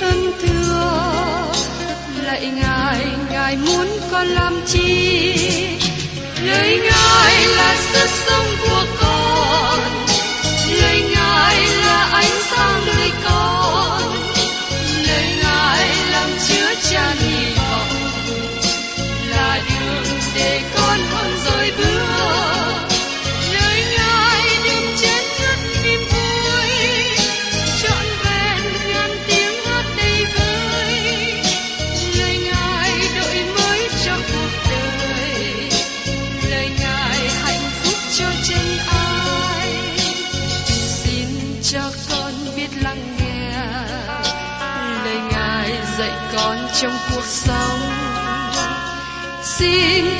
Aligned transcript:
thân 0.00 0.32
thưa. 0.42 1.52
Lạy 2.22 2.46
ngài 2.46 3.06
ngài 3.30 3.56
muốn 3.56 3.86
con 4.10 4.26
làm 4.26 4.60
chi? 4.66 5.34
Lời 6.46 6.80
ngài 6.82 7.46
là 7.56 7.76
sức 7.92 8.08
sống 8.26 8.46
của 8.62 8.84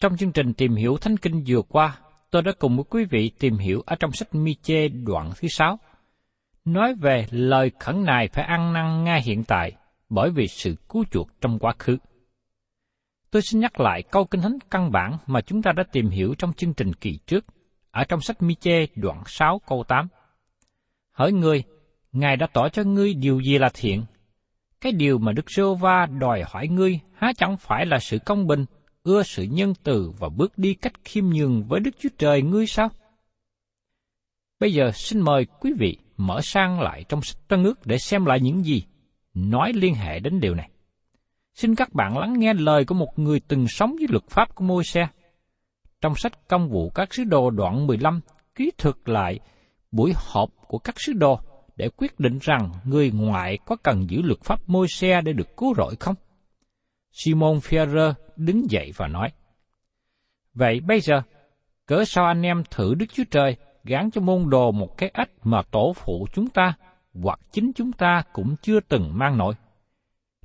Trong 0.00 0.16
chương 0.16 0.32
trình 0.32 0.54
tìm 0.54 0.74
hiểu 0.74 0.96
Thánh 0.96 1.16
Kinh 1.16 1.44
vừa 1.46 1.62
qua, 1.62 1.98
tôi 2.30 2.42
đã 2.42 2.52
cùng 2.58 2.76
với 2.76 2.84
quý 2.90 3.04
vị 3.04 3.30
tìm 3.38 3.56
hiểu 3.58 3.82
ở 3.86 3.96
trong 3.96 4.12
sách 4.12 4.28
Mi-chê 4.32 4.88
đoạn 4.88 5.30
thứ 5.40 5.48
sáu, 5.48 5.78
nói 6.64 6.94
về 6.94 7.26
lời 7.30 7.70
khẩn 7.80 8.04
nài 8.04 8.28
phải 8.28 8.44
ăn 8.44 8.72
năn 8.72 9.04
ngay 9.04 9.22
hiện 9.22 9.44
tại 9.44 9.72
bởi 10.08 10.30
vì 10.30 10.46
sự 10.48 10.76
cứu 10.88 11.04
chuộc 11.10 11.28
trong 11.40 11.58
quá 11.58 11.74
khứ. 11.78 11.98
Tôi 13.30 13.42
xin 13.42 13.60
nhắc 13.60 13.80
lại 13.80 14.02
câu 14.02 14.24
kinh 14.24 14.40
thánh 14.40 14.58
căn 14.70 14.90
bản 14.90 15.18
mà 15.26 15.40
chúng 15.40 15.62
ta 15.62 15.72
đã 15.72 15.82
tìm 15.92 16.08
hiểu 16.10 16.34
trong 16.38 16.52
chương 16.52 16.74
trình 16.74 16.94
kỳ 16.94 17.18
trước, 17.26 17.44
ở 17.90 18.04
trong 18.04 18.20
sách 18.20 18.42
Mi-chê 18.42 18.86
đoạn 18.96 19.22
6 19.26 19.60
câu 19.68 19.84
8. 19.88 20.08
Hỡi 21.12 21.32
ngươi 21.32 21.62
Ngài 22.12 22.36
đã 22.36 22.46
tỏ 22.52 22.68
cho 22.68 22.82
ngươi 22.82 23.14
điều 23.14 23.40
gì 23.40 23.58
là 23.58 23.68
thiện, 23.74 24.04
cái 24.80 24.92
điều 24.92 25.18
mà 25.18 25.32
Đức 25.32 25.50
Sô 25.50 25.74
Va 25.74 26.06
đòi 26.06 26.42
hỏi 26.46 26.68
ngươi 26.68 27.00
há 27.14 27.32
chẳng 27.36 27.56
phải 27.56 27.86
là 27.86 27.98
sự 27.98 28.18
công 28.18 28.46
bình, 28.46 28.64
ưa 29.02 29.22
sự 29.22 29.42
nhân 29.42 29.74
từ 29.82 30.12
và 30.18 30.28
bước 30.28 30.58
đi 30.58 30.74
cách 30.74 30.92
khiêm 31.04 31.24
nhường 31.24 31.64
với 31.64 31.80
Đức 31.80 31.90
Chúa 31.98 32.08
Trời 32.18 32.42
ngươi 32.42 32.66
sao? 32.66 32.88
Bây 34.60 34.72
giờ 34.72 34.90
xin 34.94 35.20
mời 35.20 35.46
quý 35.60 35.72
vị 35.78 35.96
mở 36.16 36.40
sang 36.42 36.80
lại 36.80 37.04
trong 37.08 37.22
sách 37.22 37.48
Tân 37.48 37.64
ước 37.64 37.86
để 37.86 37.98
xem 37.98 38.24
lại 38.24 38.40
những 38.40 38.64
gì 38.64 38.82
nói 39.34 39.72
liên 39.74 39.94
hệ 39.94 40.18
đến 40.20 40.40
điều 40.40 40.54
này. 40.54 40.70
Xin 41.54 41.74
các 41.74 41.94
bạn 41.94 42.18
lắng 42.18 42.34
nghe 42.38 42.54
lời 42.54 42.84
của 42.84 42.94
một 42.94 43.18
người 43.18 43.40
từng 43.48 43.66
sống 43.68 43.96
với 43.98 44.06
luật 44.10 44.24
pháp 44.28 44.54
của 44.54 44.64
môi 44.64 44.84
xe. 44.84 45.08
Trong 46.00 46.14
sách 46.16 46.48
công 46.48 46.68
vụ 46.68 46.90
các 46.90 47.14
sứ 47.14 47.24
đồ 47.24 47.50
đoạn 47.50 47.86
15 47.86 48.20
ký 48.54 48.70
thực 48.78 49.08
lại 49.08 49.40
buổi 49.92 50.12
họp 50.16 50.50
của 50.68 50.78
các 50.78 50.94
sứ 50.98 51.12
đồ 51.12 51.40
để 51.76 51.88
quyết 51.96 52.20
định 52.20 52.38
rằng 52.42 52.72
người 52.84 53.10
ngoại 53.10 53.58
có 53.66 53.76
cần 53.76 54.10
giữ 54.10 54.22
luật 54.22 54.40
pháp 54.40 54.68
môi 54.68 54.86
xe 54.88 55.20
để 55.24 55.32
được 55.32 55.56
cứu 55.56 55.74
rỗi 55.76 55.96
không? 56.00 56.14
Simon 57.12 57.58
Ferrer 57.58 58.12
đứng 58.36 58.70
dậy 58.70 58.92
và 58.96 59.08
nói, 59.08 59.32
Vậy 60.54 60.80
bây 60.80 61.00
giờ, 61.00 61.22
cớ 61.86 62.04
sao 62.04 62.24
anh 62.24 62.42
em 62.42 62.62
thử 62.70 62.94
Đức 62.94 63.06
Chúa 63.12 63.24
Trời 63.30 63.56
gán 63.84 64.10
cho 64.10 64.20
môn 64.20 64.50
đồ 64.50 64.72
một 64.72 64.98
cái 64.98 65.08
ách 65.08 65.30
mà 65.42 65.62
tổ 65.70 65.92
phụ 65.96 66.26
chúng 66.32 66.48
ta 66.48 66.72
hoặc 67.14 67.40
chính 67.52 67.72
chúng 67.72 67.92
ta 67.92 68.22
cũng 68.32 68.54
chưa 68.62 68.80
từng 68.80 69.10
mang 69.14 69.38
nổi. 69.38 69.54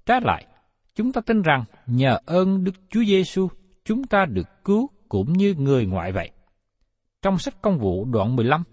Trái 0.06 0.22
lại, 0.24 0.46
chúng 0.96 1.12
ta 1.12 1.22
tin 1.22 1.42
rằng 1.42 1.64
nhờ 1.86 2.20
ơn 2.26 2.64
Đức 2.64 2.76
Chúa 2.90 3.04
Giêsu 3.04 3.48
chúng 3.86 4.04
ta 4.04 4.26
được 4.26 4.64
cứu 4.64 4.90
cũng 5.10 5.34
như 5.34 5.56
người 5.58 5.86
ngoại 5.86 6.12
vậy. 6.12 6.32
Trong 7.22 7.38
sách 7.38 7.62
công 7.62 7.78
vụ 7.78 8.06
đoạn 8.06 8.36
15, 8.36 8.64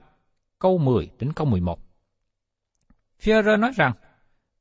câu 0.58 0.78
10 0.78 1.10
đến 1.18 1.32
câu 1.32 1.46
11. 1.46 1.78
Führer 3.20 3.60
nói 3.60 3.70
rằng, 3.76 3.92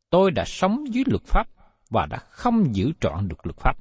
tôi 0.10 0.32
đã 0.32 0.44
sống 0.46 0.94
dưới 0.94 1.04
luật 1.08 1.24
pháp 1.24 1.48
và 1.92 2.06
đã 2.06 2.18
không 2.18 2.76
giữ 2.76 2.92
trọn 3.00 3.28
được 3.28 3.46
luật 3.46 3.58
pháp. 3.58 3.78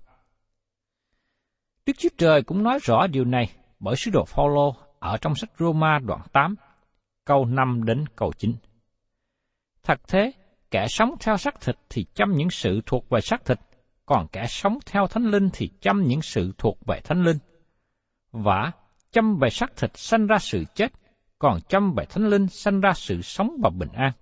Đức 1.87 1.93
Chúa 1.98 2.09
Trời 2.19 2.43
cũng 2.43 2.62
nói 2.62 2.78
rõ 2.82 3.06
điều 3.06 3.25
này 3.25 3.44
bởi 3.81 3.97
sứ 3.97 4.10
đồ 4.10 4.25
Phaolô 4.25 4.76
ở 4.98 5.16
trong 5.21 5.34
sách 5.34 5.50
Roma 5.59 5.98
đoạn 5.98 6.20
8, 6.32 6.54
câu 7.25 7.44
5 7.44 7.84
đến 7.84 8.04
câu 8.16 8.32
9. 8.38 8.54
Thật 9.82 10.00
thế, 10.09 10.32
kẻ 10.70 10.87
sống 10.88 11.15
theo 11.20 11.37
xác 11.37 11.60
thịt 11.60 11.76
thì 11.91 12.06
chăm 12.15 12.32
những 12.32 12.50
sự 12.50 12.81
thuộc 12.87 13.09
về 13.10 13.20
xác 13.20 13.44
thịt, 13.44 13.59
còn 14.06 14.26
kẻ 14.32 14.47
sống 14.49 14.78
theo 14.87 15.06
thánh 15.06 15.25
linh 15.25 15.49
thì 15.53 15.70
chăm 15.81 16.03
những 16.03 16.22
sự 16.22 16.53
thuộc 16.59 16.78
về 16.87 17.00
thánh 17.05 17.23
linh. 17.23 17.38
Và 18.32 18.73
chăm 19.11 19.38
về 19.38 19.50
xác 19.50 19.76
thịt 19.76 19.90
sanh 19.94 20.26
ra 20.26 20.38
sự 20.38 20.64
chết, 20.75 20.93
còn 21.38 21.61
chăm 21.69 21.94
về 21.96 22.05
thánh 22.05 22.26
linh 22.26 22.46
sanh 22.49 22.81
ra 22.81 22.93
sự 22.93 23.23
sống 23.23 23.50
và 23.62 23.70
bình 23.70 23.93
an. 23.93 24.12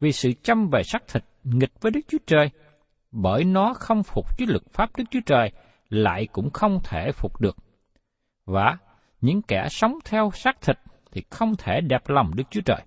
Vì 0.00 0.12
sự 0.12 0.32
chăm 0.42 0.68
về 0.72 0.82
xác 0.82 1.08
thịt 1.08 1.24
nghịch 1.44 1.80
với 1.80 1.92
Đức 1.92 2.00
Chúa 2.08 2.18
Trời, 2.26 2.50
bởi 3.14 3.44
nó 3.44 3.74
không 3.74 4.02
phục 4.02 4.26
với 4.38 4.46
luật 4.46 4.62
pháp 4.70 4.96
Đức 4.96 5.04
Chúa 5.10 5.20
Trời, 5.26 5.52
lại 5.88 6.26
cũng 6.32 6.50
không 6.50 6.80
thể 6.84 7.12
phục 7.12 7.40
được. 7.40 7.56
Và 8.44 8.76
những 9.20 9.42
kẻ 9.42 9.68
sống 9.70 9.98
theo 10.04 10.30
xác 10.34 10.60
thịt 10.60 10.78
thì 11.12 11.22
không 11.30 11.56
thể 11.58 11.80
đẹp 11.80 12.08
lòng 12.08 12.30
Đức 12.34 12.44
Chúa 12.50 12.60
Trời. 12.60 12.82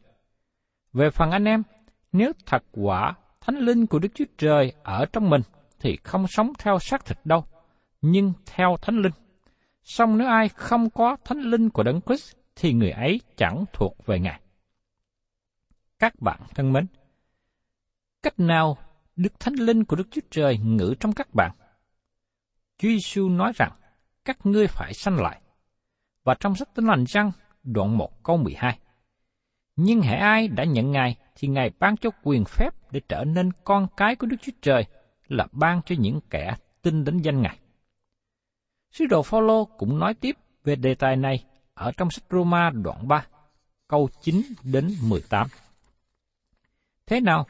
Về 0.93 1.09
phần 1.09 1.31
anh 1.31 1.45
em, 1.45 1.63
nếu 2.11 2.31
thật 2.45 2.63
quả 2.71 3.13
thánh 3.41 3.55
linh 3.55 3.87
của 3.87 3.99
Đức 3.99 4.07
Chúa 4.15 4.25
Trời 4.37 4.73
ở 4.83 5.05
trong 5.05 5.29
mình, 5.29 5.41
thì 5.79 5.97
không 6.03 6.27
sống 6.27 6.51
theo 6.59 6.79
xác 6.79 7.05
thịt 7.05 7.17
đâu, 7.23 7.45
nhưng 8.01 8.33
theo 8.45 8.77
thánh 8.81 9.01
linh. 9.01 9.13
Song 9.83 10.17
nếu 10.17 10.27
ai 10.27 10.49
không 10.49 10.89
có 10.89 11.17
thánh 11.25 11.39
linh 11.39 11.69
của 11.69 11.83
Đấng 11.83 12.01
Christ, 12.01 12.35
thì 12.55 12.73
người 12.73 12.91
ấy 12.91 13.21
chẳng 13.37 13.65
thuộc 13.73 14.05
về 14.05 14.19
Ngài. 14.19 14.41
Các 15.99 16.21
bạn 16.21 16.39
thân 16.55 16.73
mến, 16.73 16.87
cách 18.23 18.39
nào 18.39 18.77
Đức 19.17 19.39
Thánh 19.39 19.53
Linh 19.53 19.85
của 19.85 19.95
Đức 19.95 20.07
Chúa 20.11 20.21
Trời 20.31 20.57
ngự 20.57 20.95
trong 20.99 21.13
các 21.13 21.33
bạn? 21.33 21.51
Chúa 22.77 22.87
Giêsu 22.87 23.29
nói 23.29 23.51
rằng, 23.55 23.71
các 24.25 24.45
ngươi 24.45 24.67
phải 24.67 24.93
sanh 24.93 25.21
lại. 25.21 25.41
Và 26.23 26.35
trong 26.39 26.55
sách 26.55 26.69
Tin 26.75 26.85
lành 26.85 27.03
răng, 27.03 27.31
đoạn 27.63 27.97
1 27.97 28.23
câu 28.23 28.37
12. 28.37 28.79
Nhưng 29.75 30.01
hãy 30.01 30.17
ai 30.17 30.47
đã 30.47 30.63
nhận 30.63 30.91
Ngài, 30.91 31.15
thì 31.35 31.47
Ngài 31.47 31.71
ban 31.79 31.97
cho 31.97 32.09
quyền 32.23 32.45
phép 32.45 32.91
để 32.91 33.01
trở 33.09 33.23
nên 33.23 33.51
con 33.63 33.87
cái 33.97 34.15
của 34.15 34.27
Đức 34.27 34.37
Chúa 34.41 34.51
Trời 34.61 34.85
là 35.27 35.47
ban 35.51 35.81
cho 35.85 35.95
những 35.99 36.19
kẻ 36.29 36.55
tin 36.81 37.03
đến 37.03 37.17
danh 37.17 37.41
Ngài. 37.41 37.59
Sứ 38.91 39.05
đồ 39.05 39.23
Phaolô 39.23 39.65
cũng 39.65 39.99
nói 39.99 40.13
tiếp 40.13 40.37
về 40.63 40.75
đề 40.75 40.95
tài 40.95 41.15
này 41.15 41.45
ở 41.73 41.91
trong 41.97 42.11
sách 42.11 42.23
Roma 42.29 42.69
đoạn 42.69 43.07
3, 43.07 43.27
câu 43.87 44.09
9 44.21 44.41
đến 44.63 44.95
18. 45.01 45.47
Thế 47.05 47.21
nào, 47.21 47.47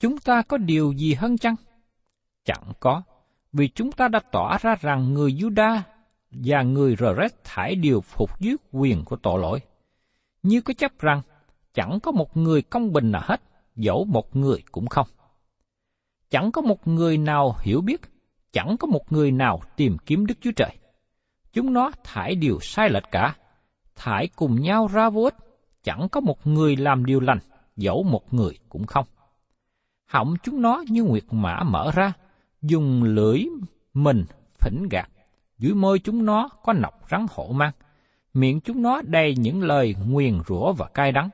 chúng 0.00 0.18
ta 0.18 0.42
có 0.42 0.58
điều 0.58 0.92
gì 0.92 1.14
hơn 1.14 1.38
chăng? 1.38 1.54
Chẳng 2.44 2.72
có, 2.80 3.02
vì 3.52 3.68
chúng 3.68 3.92
ta 3.92 4.08
đã 4.08 4.20
tỏ 4.32 4.58
ra 4.58 4.76
rằng 4.80 5.14
người 5.14 5.32
Juda 5.32 5.80
và 6.30 6.62
người 6.62 6.96
Rores 6.96 7.32
thải 7.44 7.74
điều 7.74 8.00
phục 8.00 8.40
dưới 8.40 8.56
quyền 8.72 9.04
của 9.04 9.16
tội 9.16 9.40
lỗi. 9.40 9.60
Như 10.42 10.60
có 10.60 10.74
chấp 10.74 10.92
rằng, 10.98 11.22
chẳng 11.74 11.98
có 12.02 12.10
một 12.10 12.36
người 12.36 12.62
công 12.62 12.92
bình 12.92 13.10
nào 13.10 13.22
hết, 13.24 13.42
dẫu 13.76 14.04
một 14.04 14.36
người 14.36 14.62
cũng 14.72 14.86
không. 14.86 15.06
Chẳng 16.30 16.52
có 16.52 16.62
một 16.62 16.88
người 16.88 17.18
nào 17.18 17.56
hiểu 17.62 17.80
biết, 17.80 18.00
chẳng 18.52 18.76
có 18.76 18.86
một 18.86 19.12
người 19.12 19.30
nào 19.30 19.60
tìm 19.76 19.96
kiếm 20.06 20.26
Đức 20.26 20.38
Chúa 20.40 20.52
Trời. 20.56 20.76
Chúng 21.52 21.72
nó 21.72 21.90
thải 22.04 22.34
điều 22.34 22.58
sai 22.60 22.90
lệch 22.90 23.10
cả, 23.10 23.36
thải 23.94 24.28
cùng 24.36 24.60
nhau 24.60 24.86
ra 24.86 25.10
vô 25.10 25.22
ích, 25.22 25.34
chẳng 25.82 26.08
có 26.08 26.20
một 26.20 26.46
người 26.46 26.76
làm 26.76 27.04
điều 27.04 27.20
lành, 27.20 27.38
dẫu 27.76 28.02
một 28.02 28.34
người 28.34 28.58
cũng 28.68 28.86
không. 28.86 29.06
Họng 30.06 30.34
chúng 30.42 30.62
nó 30.62 30.84
như 30.88 31.04
nguyệt 31.04 31.24
mã 31.30 31.62
mở 31.62 31.90
ra, 31.94 32.12
dùng 32.62 33.02
lưỡi 33.02 33.44
mình 33.94 34.24
phỉnh 34.60 34.88
gạt, 34.90 35.08
dưới 35.58 35.74
môi 35.74 35.98
chúng 35.98 36.24
nó 36.24 36.48
có 36.62 36.72
nọc 36.72 36.94
rắn 37.10 37.26
hổ 37.30 37.52
mang, 37.52 37.72
miệng 38.34 38.60
chúng 38.60 38.82
nó 38.82 39.02
đầy 39.04 39.34
những 39.36 39.62
lời 39.62 39.94
nguyền 40.06 40.40
rủa 40.48 40.72
và 40.72 40.88
cay 40.94 41.12
đắng. 41.12 41.28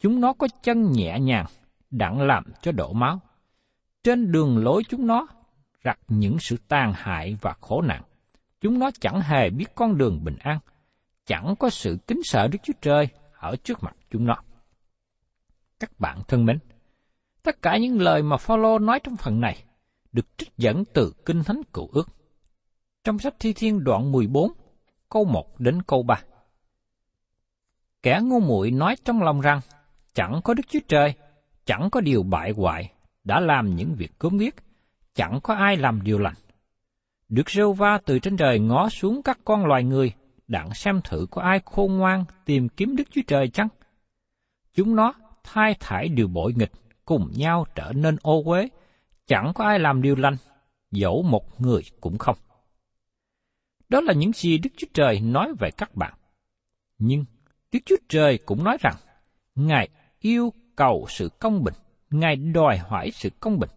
Chúng 0.00 0.20
nó 0.20 0.32
có 0.32 0.48
chân 0.62 0.92
nhẹ 0.92 1.18
nhàng, 1.20 1.46
đặng 1.90 2.20
làm 2.20 2.44
cho 2.62 2.72
đổ 2.72 2.92
máu. 2.92 3.20
Trên 4.04 4.32
đường 4.32 4.64
lối 4.64 4.82
chúng 4.88 5.06
nó 5.06 5.26
rặt 5.84 5.98
những 6.08 6.38
sự 6.38 6.56
tàn 6.68 6.92
hại 6.96 7.36
và 7.40 7.54
khổ 7.60 7.82
nạn. 7.82 8.02
Chúng 8.60 8.78
nó 8.78 8.90
chẳng 9.00 9.20
hề 9.20 9.50
biết 9.50 9.66
con 9.74 9.98
đường 9.98 10.24
bình 10.24 10.36
an, 10.38 10.58
chẳng 11.26 11.54
có 11.58 11.70
sự 11.70 11.98
kính 12.06 12.20
sợ 12.24 12.48
Đức 12.48 12.58
Chúa 12.62 12.72
Trời 12.80 13.08
ở 13.38 13.56
trước 13.56 13.82
mặt 13.82 13.96
chúng 14.10 14.26
nó. 14.26 14.36
Các 15.80 16.00
bạn 16.00 16.18
thân 16.28 16.44
mến, 16.44 16.58
tất 17.46 17.62
cả 17.62 17.76
những 17.76 18.00
lời 18.00 18.22
mà 18.22 18.36
Phaolô 18.36 18.78
nói 18.78 19.00
trong 19.04 19.16
phần 19.16 19.40
này 19.40 19.64
được 20.12 20.38
trích 20.38 20.56
dẫn 20.56 20.84
từ 20.94 21.12
Kinh 21.26 21.42
Thánh 21.44 21.60
Cựu 21.72 21.88
Ước. 21.92 22.08
Trong 23.04 23.18
sách 23.18 23.34
Thi 23.40 23.52
Thiên 23.52 23.84
đoạn 23.84 24.12
14, 24.12 24.52
câu 25.08 25.24
1 25.24 25.60
đến 25.60 25.82
câu 25.82 26.02
3. 26.02 26.20
Kẻ 28.02 28.20
ngu 28.22 28.40
muội 28.40 28.70
nói 28.70 28.96
trong 29.04 29.22
lòng 29.22 29.40
rằng, 29.40 29.60
chẳng 30.14 30.40
có 30.44 30.54
Đức 30.54 30.62
Chúa 30.68 30.78
Trời, 30.88 31.14
chẳng 31.64 31.88
có 31.90 32.00
điều 32.00 32.22
bại 32.22 32.50
hoại, 32.56 32.92
đã 33.24 33.40
làm 33.40 33.76
những 33.76 33.94
việc 33.94 34.18
cướm 34.18 34.38
biết, 34.38 34.54
chẳng 35.14 35.40
có 35.42 35.54
ai 35.54 35.76
làm 35.76 36.02
điều 36.02 36.18
lành. 36.18 36.36
được 37.28 37.50
rêu 37.50 37.72
va 37.72 37.98
từ 38.06 38.18
trên 38.18 38.36
trời 38.36 38.58
ngó 38.58 38.88
xuống 38.88 39.22
các 39.22 39.38
con 39.44 39.66
loài 39.66 39.84
người, 39.84 40.12
đặng 40.48 40.74
xem 40.74 41.00
thử 41.04 41.26
có 41.30 41.42
ai 41.42 41.60
khôn 41.64 41.96
ngoan 41.98 42.24
tìm 42.44 42.68
kiếm 42.68 42.96
Đức 42.96 43.04
Chúa 43.10 43.22
Trời 43.26 43.48
chăng? 43.48 43.68
Chúng 44.74 44.96
nó 44.96 45.14
thay 45.44 45.74
thải 45.80 46.08
điều 46.08 46.28
bội 46.28 46.52
nghịch, 46.56 46.72
cùng 47.06 47.30
nhau 47.36 47.66
trở 47.74 47.92
nên 47.94 48.16
ô 48.22 48.42
uế, 48.44 48.68
chẳng 49.26 49.52
có 49.54 49.64
ai 49.64 49.78
làm 49.78 50.02
điều 50.02 50.16
lành, 50.16 50.36
dẫu 50.90 51.22
một 51.22 51.60
người 51.60 51.82
cũng 52.00 52.18
không. 52.18 52.36
Đó 53.88 54.00
là 54.00 54.12
những 54.12 54.32
gì 54.32 54.58
Đức 54.58 54.70
Chúa 54.76 54.86
Trời 54.94 55.20
nói 55.20 55.52
về 55.60 55.70
các 55.70 55.94
bạn. 55.94 56.14
Nhưng 56.98 57.24
Đức 57.72 57.78
Chúa 57.86 57.96
Trời 58.08 58.38
cũng 58.38 58.64
nói 58.64 58.76
rằng, 58.80 58.94
Ngài 59.54 59.88
yêu 60.20 60.52
cầu 60.76 61.06
sự 61.08 61.28
công 61.38 61.64
bình, 61.64 61.74
Ngài 62.10 62.36
đòi 62.36 62.78
hỏi 62.78 63.10
sự 63.10 63.30
công 63.40 63.58
bình. 63.58 63.70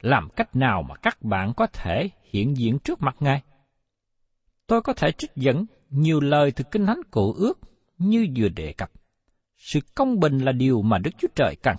Làm 0.00 0.28
cách 0.36 0.56
nào 0.56 0.82
mà 0.82 0.94
các 0.94 1.22
bạn 1.22 1.52
có 1.56 1.66
thể 1.66 2.10
hiện 2.22 2.56
diện 2.56 2.78
trước 2.78 3.02
mặt 3.02 3.16
Ngài? 3.20 3.42
Tôi 4.66 4.82
có 4.82 4.92
thể 4.92 5.12
trích 5.12 5.30
dẫn 5.36 5.66
nhiều 5.90 6.20
lời 6.20 6.52
từ 6.52 6.64
Kinh 6.70 6.86
Thánh 6.86 7.00
cổ 7.10 7.34
ước 7.36 7.58
như 7.98 8.26
vừa 8.36 8.48
đề 8.48 8.72
cập. 8.72 8.90
Sự 9.56 9.80
công 9.94 10.20
bình 10.20 10.38
là 10.38 10.52
điều 10.52 10.82
mà 10.82 10.98
Đức 10.98 11.10
Chúa 11.18 11.28
Trời 11.34 11.56
cần. 11.62 11.76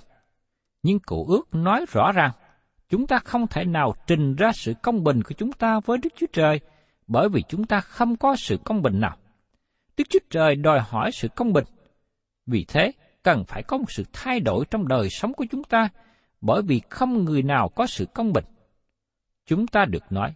Nhưng 0.83 0.99
Cụ 0.99 1.25
ước 1.29 1.55
nói 1.55 1.85
rõ 1.91 2.11
ràng, 2.11 2.31
chúng 2.89 3.07
ta 3.07 3.19
không 3.19 3.47
thể 3.47 3.65
nào 3.65 3.93
trình 4.07 4.35
ra 4.35 4.51
sự 4.53 4.73
công 4.81 5.03
bình 5.03 5.23
của 5.23 5.33
chúng 5.37 5.51
ta 5.51 5.79
với 5.85 5.97
Đức 5.97 6.09
Chúa 6.15 6.27
Trời 6.33 6.59
bởi 7.07 7.29
vì 7.29 7.43
chúng 7.49 7.65
ta 7.65 7.81
không 7.81 8.15
có 8.15 8.35
sự 8.35 8.57
công 8.65 8.81
bình 8.81 8.99
nào. 8.99 9.17
Đức 9.97 10.03
Chúa 10.09 10.19
Trời 10.29 10.55
đòi 10.55 10.79
hỏi 10.79 11.11
sự 11.11 11.27
công 11.35 11.53
bình. 11.53 11.65
Vì 12.45 12.65
thế, 12.67 12.91
cần 13.23 13.43
phải 13.47 13.63
có 13.63 13.77
một 13.77 13.91
sự 13.91 14.03
thay 14.13 14.39
đổi 14.39 14.65
trong 14.71 14.87
đời 14.87 15.09
sống 15.09 15.33
của 15.33 15.45
chúng 15.51 15.63
ta, 15.63 15.89
bởi 16.41 16.61
vì 16.61 16.81
không 16.89 17.25
người 17.25 17.43
nào 17.43 17.69
có 17.69 17.85
sự 17.85 18.05
công 18.13 18.33
bình. 18.33 18.45
Chúng 19.45 19.67
ta 19.67 19.85
được 19.85 20.11
nói, 20.11 20.33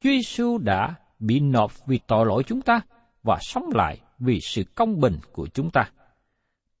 Chúa 0.00 0.10
Giêsu 0.10 0.58
đã 0.58 0.94
bị 1.18 1.40
nộp 1.40 1.86
vì 1.86 2.00
tội 2.06 2.26
lỗi 2.26 2.42
chúng 2.46 2.62
ta 2.62 2.80
và 3.22 3.38
sống 3.40 3.64
lại 3.74 4.00
vì 4.18 4.40
sự 4.40 4.62
công 4.74 5.00
bình 5.00 5.18
của 5.32 5.48
chúng 5.54 5.70
ta. 5.70 5.90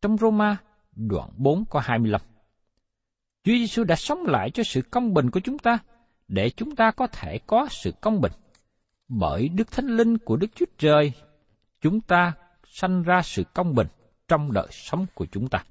Trong 0.02 0.16
Roma, 0.16 0.56
đoạn 0.96 1.30
4 1.36 1.64
có 1.70 1.80
25. 1.80 2.20
Chúa 3.44 3.52
Giêsu 3.52 3.84
đã 3.84 3.96
sống 3.96 4.26
lại 4.26 4.50
cho 4.50 4.62
sự 4.62 4.82
công 4.90 5.14
bình 5.14 5.30
của 5.30 5.40
chúng 5.40 5.58
ta, 5.58 5.78
để 6.28 6.50
chúng 6.50 6.76
ta 6.76 6.90
có 6.90 7.06
thể 7.06 7.38
có 7.46 7.66
sự 7.70 7.92
công 8.00 8.20
bình 8.20 8.32
bởi 9.08 9.48
Đức 9.48 9.70
Thánh 9.72 9.86
Linh 9.86 10.18
của 10.18 10.36
Đức 10.36 10.46
Chúa 10.54 10.66
Trời, 10.78 11.12
chúng 11.80 12.00
ta 12.00 12.32
sanh 12.64 13.02
ra 13.02 13.22
sự 13.22 13.44
công 13.54 13.74
bình 13.74 13.86
trong 14.28 14.52
đời 14.52 14.66
sống 14.70 15.06
của 15.14 15.26
chúng 15.32 15.48
ta. 15.48 15.64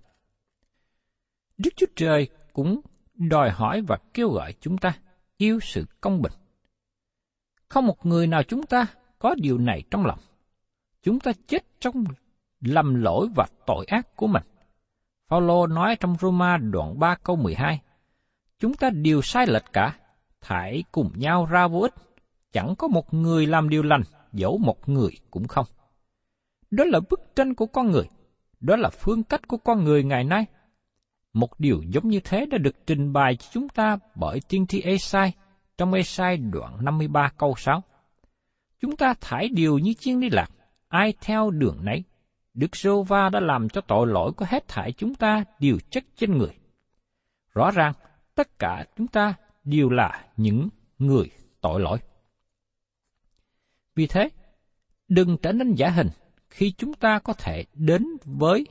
Đức 1.58 1.70
Chúa 1.76 1.86
Trời 1.96 2.30
cũng 2.54 2.82
đòi 3.14 3.50
hỏi 3.50 3.82
và 3.82 3.98
kêu 4.14 4.30
gọi 4.30 4.54
chúng 4.60 4.78
ta 4.78 4.94
yêu 5.38 5.60
sự 5.62 5.86
công 6.02 6.22
bình. 6.22 6.32
Không 7.70 7.88
một 7.88 8.06
người 8.06 8.28
nào 8.28 8.44
chúng 8.44 8.66
ta 8.66 8.86
có 9.20 9.36
điều 9.38 9.58
này 9.58 9.84
trong 9.92 10.06
lòng. 10.06 10.20
Chúng 11.04 11.20
ta 11.20 11.32
chết 11.48 11.80
trong 11.80 12.04
lầm 12.62 12.96
lỗi 12.96 13.28
và 13.36 13.48
tội 13.66 13.86
ác 13.86 14.16
của 14.16 14.28
mình. 14.28 14.44
Phaolô 15.30 15.68
nói 15.68 15.96
trong 16.00 16.16
Roma 16.22 16.58
đoạn 16.58 17.00
3 17.00 17.16
câu 17.16 17.36
12, 17.36 17.82
Chúng 18.60 18.74
ta 18.74 18.90
đều 18.90 19.22
sai 19.22 19.48
lệch 19.48 19.74
cả, 19.74 19.96
thải 20.42 20.84
cùng 20.92 21.12
nhau 21.16 21.46
ra 21.46 21.68
vô 21.68 21.80
ích, 21.80 21.94
chẳng 22.52 22.76
có 22.78 22.88
một 22.88 23.14
người 23.14 23.48
làm 23.48 23.70
điều 23.70 23.84
lành, 23.84 24.02
dẫu 24.34 24.58
một 24.58 24.90
người 24.90 25.12
cũng 25.32 25.48
không. 25.48 25.66
Đó 26.72 26.84
là 26.88 27.00
bức 27.10 27.20
tranh 27.36 27.54
của 27.54 27.66
con 27.66 27.92
người, 27.92 28.10
đó 28.60 28.76
là 28.76 28.90
phương 28.90 29.24
cách 29.24 29.48
của 29.48 29.58
con 29.58 29.84
người 29.84 30.04
ngày 30.04 30.24
nay. 30.24 30.46
Một 31.34 31.60
điều 31.60 31.82
giống 31.90 32.08
như 32.08 32.20
thế 32.24 32.46
đã 32.46 32.58
được 32.58 32.76
trình 32.88 33.14
bày 33.14 33.36
cho 33.36 33.48
chúng 33.52 33.70
ta 33.70 33.98
bởi 34.16 34.40
tiên 34.50 34.68
tri 34.68 34.82
Esai 34.82 35.34
trong 35.78 35.94
Esai 35.94 36.38
đoạn 36.38 36.86
53 36.86 37.32
câu 37.38 37.54
6. 37.58 37.84
Chúng 38.80 38.96
ta 38.96 39.14
thải 39.22 39.50
điều 39.50 39.78
như 39.78 39.94
chiên 39.94 40.20
đi 40.20 40.30
lạc, 40.30 40.52
ai 40.88 41.14
theo 41.22 41.50
đường 41.50 41.78
nấy. 41.82 42.04
Đức 42.54 42.76
Sô 42.76 43.04
Va 43.04 43.30
đã 43.30 43.40
làm 43.40 43.70
cho 43.70 43.82
tội 43.82 44.08
lỗi 44.08 44.32
của 44.32 44.46
hết 44.50 44.68
thảy 44.68 44.92
chúng 44.92 45.16
ta 45.16 45.44
đều 45.60 45.78
chất 45.90 46.04
trên 46.16 46.38
người. 46.38 46.58
Rõ 47.54 47.72
ràng, 47.72 47.94
tất 48.36 48.60
cả 48.60 48.86
chúng 48.98 49.08
ta 49.08 49.34
đều 49.64 49.90
là 49.90 50.26
những 50.38 50.70
người 51.00 51.30
tội 51.62 51.82
lỗi. 51.82 52.00
Vì 53.96 54.08
thế, 54.08 54.30
đừng 55.08 55.38
trở 55.38 55.52
nên 55.52 55.74
giả 55.74 55.90
hình 55.90 56.10
khi 56.50 56.74
chúng 56.78 56.94
ta 56.94 57.20
có 57.20 57.34
thể 57.34 57.66
đến 57.74 58.06
với 58.26 58.68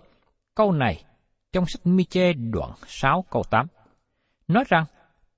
câu 0.55 0.73
này 0.73 1.05
trong 1.53 1.67
sách 1.67 1.87
Miche 1.87 2.33
đoạn 2.33 2.73
6 2.87 3.25
câu 3.31 3.43
8. 3.51 3.67
Nói 4.49 4.65
rằng, 4.69 4.85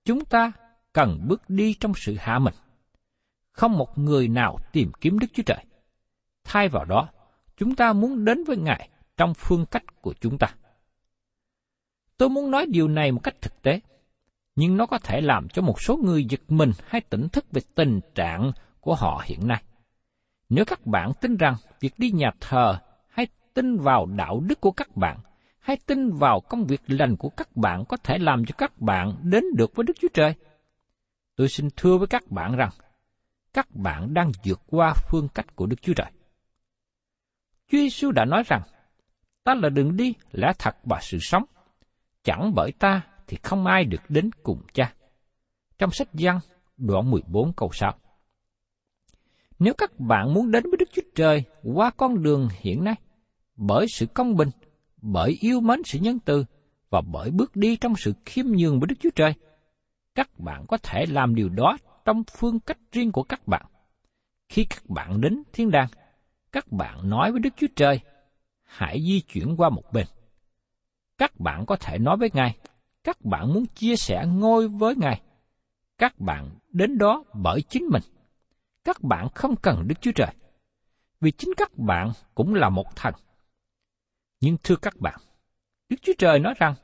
chúng 0.04 0.24
ta 0.24 0.52
cần 0.92 1.20
bước 1.28 1.42
đi 1.48 1.74
trong 1.80 1.92
sự 1.96 2.16
hạ 2.18 2.38
mình. 2.38 2.54
Không 3.52 3.78
một 3.78 3.98
người 3.98 4.28
nào 4.28 4.58
tìm 4.72 4.92
kiếm 5.00 5.18
Đức 5.18 5.26
Chúa 5.32 5.42
Trời. 5.46 5.64
Thay 6.44 6.68
vào 6.68 6.84
đó, 6.84 7.08
chúng 7.60 7.74
ta 7.74 7.92
muốn 7.92 8.24
đến 8.24 8.44
với 8.44 8.56
Ngài 8.56 8.88
trong 9.16 9.34
phương 9.34 9.66
cách 9.66 10.02
của 10.02 10.14
chúng 10.20 10.38
ta. 10.38 10.46
Tôi 12.16 12.28
muốn 12.28 12.50
nói 12.50 12.66
điều 12.68 12.88
này 12.88 13.12
một 13.12 13.20
cách 13.22 13.34
thực 13.40 13.62
tế, 13.62 13.80
nhưng 14.56 14.76
nó 14.76 14.86
có 14.86 14.98
thể 14.98 15.20
làm 15.20 15.48
cho 15.48 15.62
một 15.62 15.80
số 15.82 15.96
người 15.96 16.24
giật 16.24 16.40
mình 16.48 16.70
hay 16.84 17.00
tỉnh 17.00 17.28
thức 17.28 17.44
về 17.52 17.62
tình 17.74 18.00
trạng 18.14 18.52
của 18.80 18.94
họ 18.94 19.22
hiện 19.24 19.48
nay. 19.48 19.62
Nếu 20.48 20.64
các 20.64 20.86
bạn 20.86 21.12
tin 21.20 21.36
rằng 21.36 21.54
việc 21.80 21.94
đi 21.98 22.10
nhà 22.10 22.30
thờ 22.40 22.78
hay 23.08 23.26
tin 23.54 23.76
vào 23.76 24.06
đạo 24.06 24.40
đức 24.48 24.60
của 24.60 24.72
các 24.72 24.96
bạn, 24.96 25.18
hay 25.60 25.76
tin 25.86 26.10
vào 26.10 26.40
công 26.40 26.64
việc 26.64 26.80
lành 26.86 27.16
của 27.16 27.28
các 27.28 27.56
bạn 27.56 27.84
có 27.88 27.96
thể 27.96 28.18
làm 28.18 28.44
cho 28.44 28.54
các 28.58 28.80
bạn 28.80 29.14
đến 29.22 29.44
được 29.56 29.74
với 29.74 29.84
Đức 29.84 29.94
Chúa 30.00 30.08
Trời, 30.14 30.34
tôi 31.36 31.48
xin 31.48 31.68
thưa 31.76 31.98
với 31.98 32.06
các 32.06 32.30
bạn 32.30 32.56
rằng, 32.56 32.70
các 33.52 33.68
bạn 33.74 34.14
đang 34.14 34.32
vượt 34.44 34.60
qua 34.66 34.94
phương 35.08 35.28
cách 35.34 35.56
của 35.56 35.66
Đức 35.66 35.82
Chúa 35.82 35.94
Trời. 35.94 36.10
Chúa 37.70 37.78
Giêsu 37.78 38.10
đã 38.10 38.24
nói 38.24 38.42
rằng, 38.46 38.62
ta 39.44 39.54
là 39.54 39.68
đường 39.68 39.96
đi, 39.96 40.14
lẽ 40.32 40.52
thật 40.58 40.76
và 40.84 40.98
sự 41.02 41.18
sống. 41.20 41.44
Chẳng 42.24 42.52
bởi 42.54 42.72
ta 42.72 43.02
thì 43.26 43.36
không 43.42 43.66
ai 43.66 43.84
được 43.84 44.02
đến 44.08 44.30
cùng 44.42 44.62
cha. 44.72 44.94
Trong 45.78 45.90
sách 45.90 46.08
Giăng, 46.14 46.38
đoạn 46.76 47.10
14 47.10 47.52
câu 47.52 47.70
6. 47.72 47.94
Nếu 49.58 49.74
các 49.78 50.00
bạn 50.00 50.34
muốn 50.34 50.50
đến 50.50 50.62
với 50.64 50.76
Đức 50.78 50.88
Chúa 50.92 51.02
Trời 51.14 51.44
qua 51.62 51.90
con 51.90 52.22
đường 52.22 52.48
hiện 52.60 52.84
nay, 52.84 52.94
bởi 53.56 53.86
sự 53.88 54.06
công 54.06 54.36
bình, 54.36 54.48
bởi 55.02 55.36
yêu 55.40 55.60
mến 55.60 55.82
sự 55.84 55.98
nhân 55.98 56.18
từ 56.24 56.44
và 56.90 57.00
bởi 57.00 57.30
bước 57.30 57.56
đi 57.56 57.76
trong 57.76 57.96
sự 57.96 58.12
khiêm 58.24 58.46
nhường 58.46 58.80
với 58.80 58.86
Đức 58.86 58.96
Chúa 59.00 59.10
Trời, 59.14 59.32
các 60.14 60.38
bạn 60.38 60.64
có 60.68 60.78
thể 60.82 61.06
làm 61.08 61.34
điều 61.34 61.48
đó 61.48 61.78
trong 62.04 62.22
phương 62.38 62.60
cách 62.60 62.78
riêng 62.92 63.12
của 63.12 63.22
các 63.22 63.48
bạn. 63.48 63.66
Khi 64.48 64.64
các 64.64 64.82
bạn 64.88 65.20
đến 65.20 65.42
thiên 65.52 65.70
đàng, 65.70 65.88
các 66.52 66.72
bạn 66.72 67.10
nói 67.10 67.32
với 67.32 67.40
Đức 67.40 67.50
Chúa 67.56 67.66
Trời, 67.76 68.00
hãy 68.62 69.02
di 69.02 69.20
chuyển 69.20 69.54
qua 69.56 69.70
một 69.70 69.92
bên. 69.92 70.06
Các 71.18 71.40
bạn 71.40 71.66
có 71.66 71.76
thể 71.76 71.98
nói 71.98 72.16
với 72.16 72.30
Ngài, 72.32 72.56
các 73.04 73.24
bạn 73.24 73.52
muốn 73.52 73.66
chia 73.66 73.96
sẻ 73.96 74.24
ngôi 74.26 74.68
với 74.68 74.94
Ngài. 74.96 75.22
Các 75.98 76.18
bạn 76.18 76.50
đến 76.68 76.98
đó 76.98 77.24
bởi 77.34 77.62
chính 77.62 77.84
mình. 77.92 78.02
Các 78.84 79.02
bạn 79.02 79.28
không 79.34 79.56
cần 79.56 79.88
Đức 79.88 79.94
Chúa 80.00 80.12
Trời, 80.14 80.34
vì 81.20 81.30
chính 81.30 81.50
các 81.56 81.78
bạn 81.78 82.12
cũng 82.34 82.54
là 82.54 82.68
một 82.68 82.96
thần. 82.96 83.14
Nhưng 84.40 84.56
thưa 84.62 84.76
các 84.76 84.96
bạn, 84.96 85.20
Đức 85.88 85.96
Chúa 86.02 86.12
Trời 86.18 86.38
nói 86.38 86.54
rằng, 86.58 86.74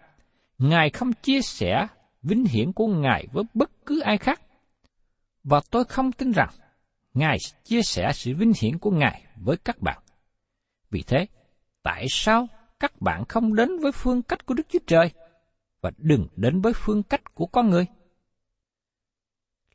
Ngài 0.58 0.90
không 0.90 1.12
chia 1.12 1.40
sẻ 1.40 1.87
vinh 2.23 2.44
hiển 2.44 2.73
của 2.73 2.87
Ngài 2.87 3.26
với 3.32 3.44
bất 3.54 3.70
cứ 3.87 4.00
ai 4.00 4.18
khác. 4.18 4.40
Và 5.44 5.61
tôi 5.70 5.85
không 5.85 6.12
tin 6.12 6.32
rằng 6.32 6.49
Ngài 7.16 7.38
chia 7.64 7.82
sẻ 7.82 8.12
sự 8.14 8.35
vinh 8.35 8.52
hiển 8.61 8.78
của 8.78 8.90
Ngài 8.90 9.23
với 9.37 9.56
các 9.56 9.82
bạn. 9.82 9.99
Vì 10.90 11.02
thế, 11.02 11.26
tại 11.82 12.06
sao 12.11 12.49
các 12.80 13.00
bạn 13.00 13.25
không 13.28 13.54
đến 13.54 13.78
với 13.78 13.92
phương 13.92 14.23
cách 14.23 14.46
của 14.46 14.54
Đức 14.54 14.66
Chúa 14.68 14.78
Trời 14.87 15.11
và 15.80 15.90
đừng 15.99 16.28
đến 16.37 16.61
với 16.61 16.73
phương 16.76 17.02
cách 17.02 17.35
của 17.35 17.46
con 17.46 17.70
người? 17.70 17.87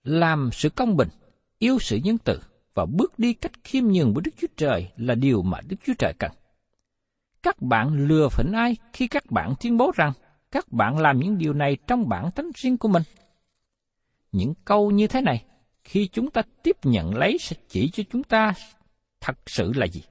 Làm 0.03 0.49
sự 0.53 0.69
công 0.69 0.97
bình, 0.97 1.09
yêu 1.57 1.79
sự 1.79 1.99
nhân 2.03 2.17
từ 2.17 2.39
và 2.73 2.85
bước 2.85 3.19
đi 3.19 3.33
cách 3.33 3.51
khiêm 3.63 3.83
nhường 3.83 4.13
với 4.13 4.21
Đức 4.21 4.31
Chúa 4.37 4.47
Trời 4.57 4.91
là 4.97 5.15
điều 5.15 5.41
mà 5.41 5.59
Đức 5.67 5.77
Chúa 5.85 5.93
Trời 5.97 6.13
cần. 6.19 6.31
Các 7.43 7.61
bạn 7.61 8.07
lừa 8.07 8.29
phỉnh 8.29 8.51
ai 8.51 8.75
khi 8.93 9.07
các 9.07 9.31
bạn 9.31 9.53
tuyên 9.61 9.77
bố 9.77 9.91
rằng 9.95 10.13
các 10.51 10.71
bạn 10.71 10.97
làm 10.97 11.19
những 11.19 11.37
điều 11.37 11.53
này 11.53 11.77
trong 11.87 12.09
bản 12.09 12.31
tính 12.31 12.51
riêng 12.55 12.77
của 12.77 12.87
mình? 12.87 13.03
Những 14.31 14.53
câu 14.65 14.91
như 14.91 15.07
thế 15.07 15.21
này, 15.21 15.45
khi 15.83 16.07
chúng 16.07 16.31
ta 16.31 16.41
tiếp 16.63 16.77
nhận 16.83 17.15
lấy 17.15 17.37
sẽ 17.37 17.55
chỉ 17.67 17.89
cho 17.93 18.03
chúng 18.11 18.23
ta 18.23 18.53
thật 19.21 19.37
sự 19.45 19.71
là 19.75 19.87
gì? 19.87 20.03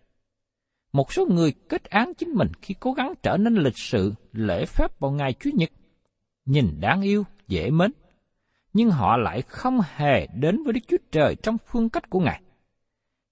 Một 0.92 1.12
số 1.12 1.26
người 1.26 1.52
kết 1.68 1.84
án 1.84 2.14
chính 2.14 2.28
mình 2.28 2.48
khi 2.62 2.74
cố 2.80 2.92
gắng 2.92 3.12
trở 3.22 3.36
nên 3.36 3.54
lịch 3.54 3.78
sự, 3.78 4.14
lễ 4.32 4.64
phép 4.66 4.98
vào 4.98 5.10
ngày 5.10 5.34
Chúa 5.40 5.50
nhật. 5.54 5.70
Nhìn 6.44 6.80
đáng 6.80 7.02
yêu, 7.02 7.24
dễ 7.48 7.70
mến. 7.70 7.92
Nhưng 8.72 8.90
họ 8.90 9.16
lại 9.16 9.42
không 9.42 9.80
hề 9.96 10.26
đến 10.26 10.62
với 10.64 10.72
Đức 10.72 10.80
Chúa 10.88 10.96
Trời 11.12 11.36
trong 11.42 11.56
phương 11.66 11.88
cách 11.88 12.10
của 12.10 12.20
Ngài. 12.20 12.42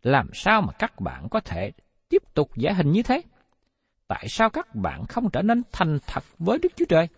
Làm 0.02 0.30
sao 0.34 0.62
mà 0.62 0.72
các 0.72 1.00
bạn 1.00 1.28
có 1.30 1.40
thể 1.40 1.72
tiếp 2.08 2.22
tục 2.34 2.50
giả 2.56 2.72
hình 2.72 2.92
như 2.92 3.02
thế? 3.02 3.22
tại 4.08 4.26
sao 4.28 4.50
các 4.50 4.74
bạn 4.74 5.06
không 5.06 5.30
trở 5.30 5.42
nên 5.42 5.62
thành 5.72 5.98
thật 6.06 6.24
với 6.38 6.58
Đức 6.58 6.72
Chúa 6.76 6.84
Trời? 6.88 7.08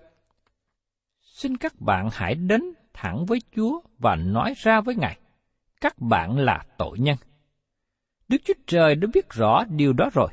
Xin 1.20 1.56
các 1.56 1.80
bạn 1.80 2.08
hãy 2.12 2.34
đến 2.34 2.62
thẳng 3.00 3.26
với 3.26 3.38
Chúa 3.56 3.80
và 3.98 4.16
nói 4.16 4.54
ra 4.56 4.80
với 4.80 4.94
Ngài, 4.94 5.18
các 5.80 5.98
bạn 5.98 6.38
là 6.38 6.64
tội 6.78 6.98
nhân. 6.98 7.16
Đức 8.28 8.38
Chúa 8.44 8.54
Trời 8.66 8.94
đã 8.94 9.08
biết 9.14 9.30
rõ 9.30 9.64
điều 9.64 9.92
đó 9.92 10.10
rồi, 10.12 10.28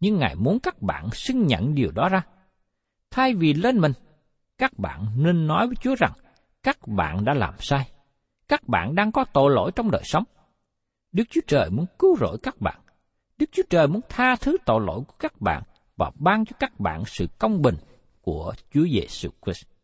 nhưng 0.00 0.18
Ngài 0.18 0.34
muốn 0.34 0.60
các 0.60 0.82
bạn 0.82 1.10
xưng 1.12 1.46
nhận 1.46 1.74
điều 1.74 1.90
đó 1.90 2.08
ra. 2.08 2.22
Thay 3.10 3.34
vì 3.34 3.54
lên 3.54 3.78
mình, 3.78 3.92
các 4.58 4.78
bạn 4.78 5.06
nên 5.16 5.46
nói 5.46 5.66
với 5.66 5.76
Chúa 5.76 5.94
rằng 5.94 6.12
các 6.62 6.78
bạn 6.86 7.24
đã 7.24 7.34
làm 7.34 7.54
sai, 7.58 7.90
các 8.48 8.68
bạn 8.68 8.94
đang 8.94 9.12
có 9.12 9.24
tội 9.32 9.50
lỗi 9.50 9.72
trong 9.76 9.90
đời 9.90 10.02
sống. 10.04 10.24
Đức 11.12 11.24
Chúa 11.30 11.40
Trời 11.46 11.70
muốn 11.70 11.86
cứu 11.98 12.16
rỗi 12.16 12.38
các 12.42 12.60
bạn. 12.60 12.80
Đức 13.38 13.46
Chúa 13.52 13.62
Trời 13.70 13.88
muốn 13.88 14.00
tha 14.08 14.36
thứ 14.36 14.56
tội 14.66 14.80
lỗi 14.86 15.00
của 15.08 15.14
các 15.18 15.40
bạn 15.40 15.62
và 15.96 16.10
ban 16.14 16.44
cho 16.44 16.56
các 16.58 16.80
bạn 16.80 17.02
sự 17.06 17.26
công 17.38 17.62
bình 17.62 17.76
của 18.20 18.54
Chúa 18.70 18.86
Giêsu 18.92 19.30
Christ. 19.44 19.79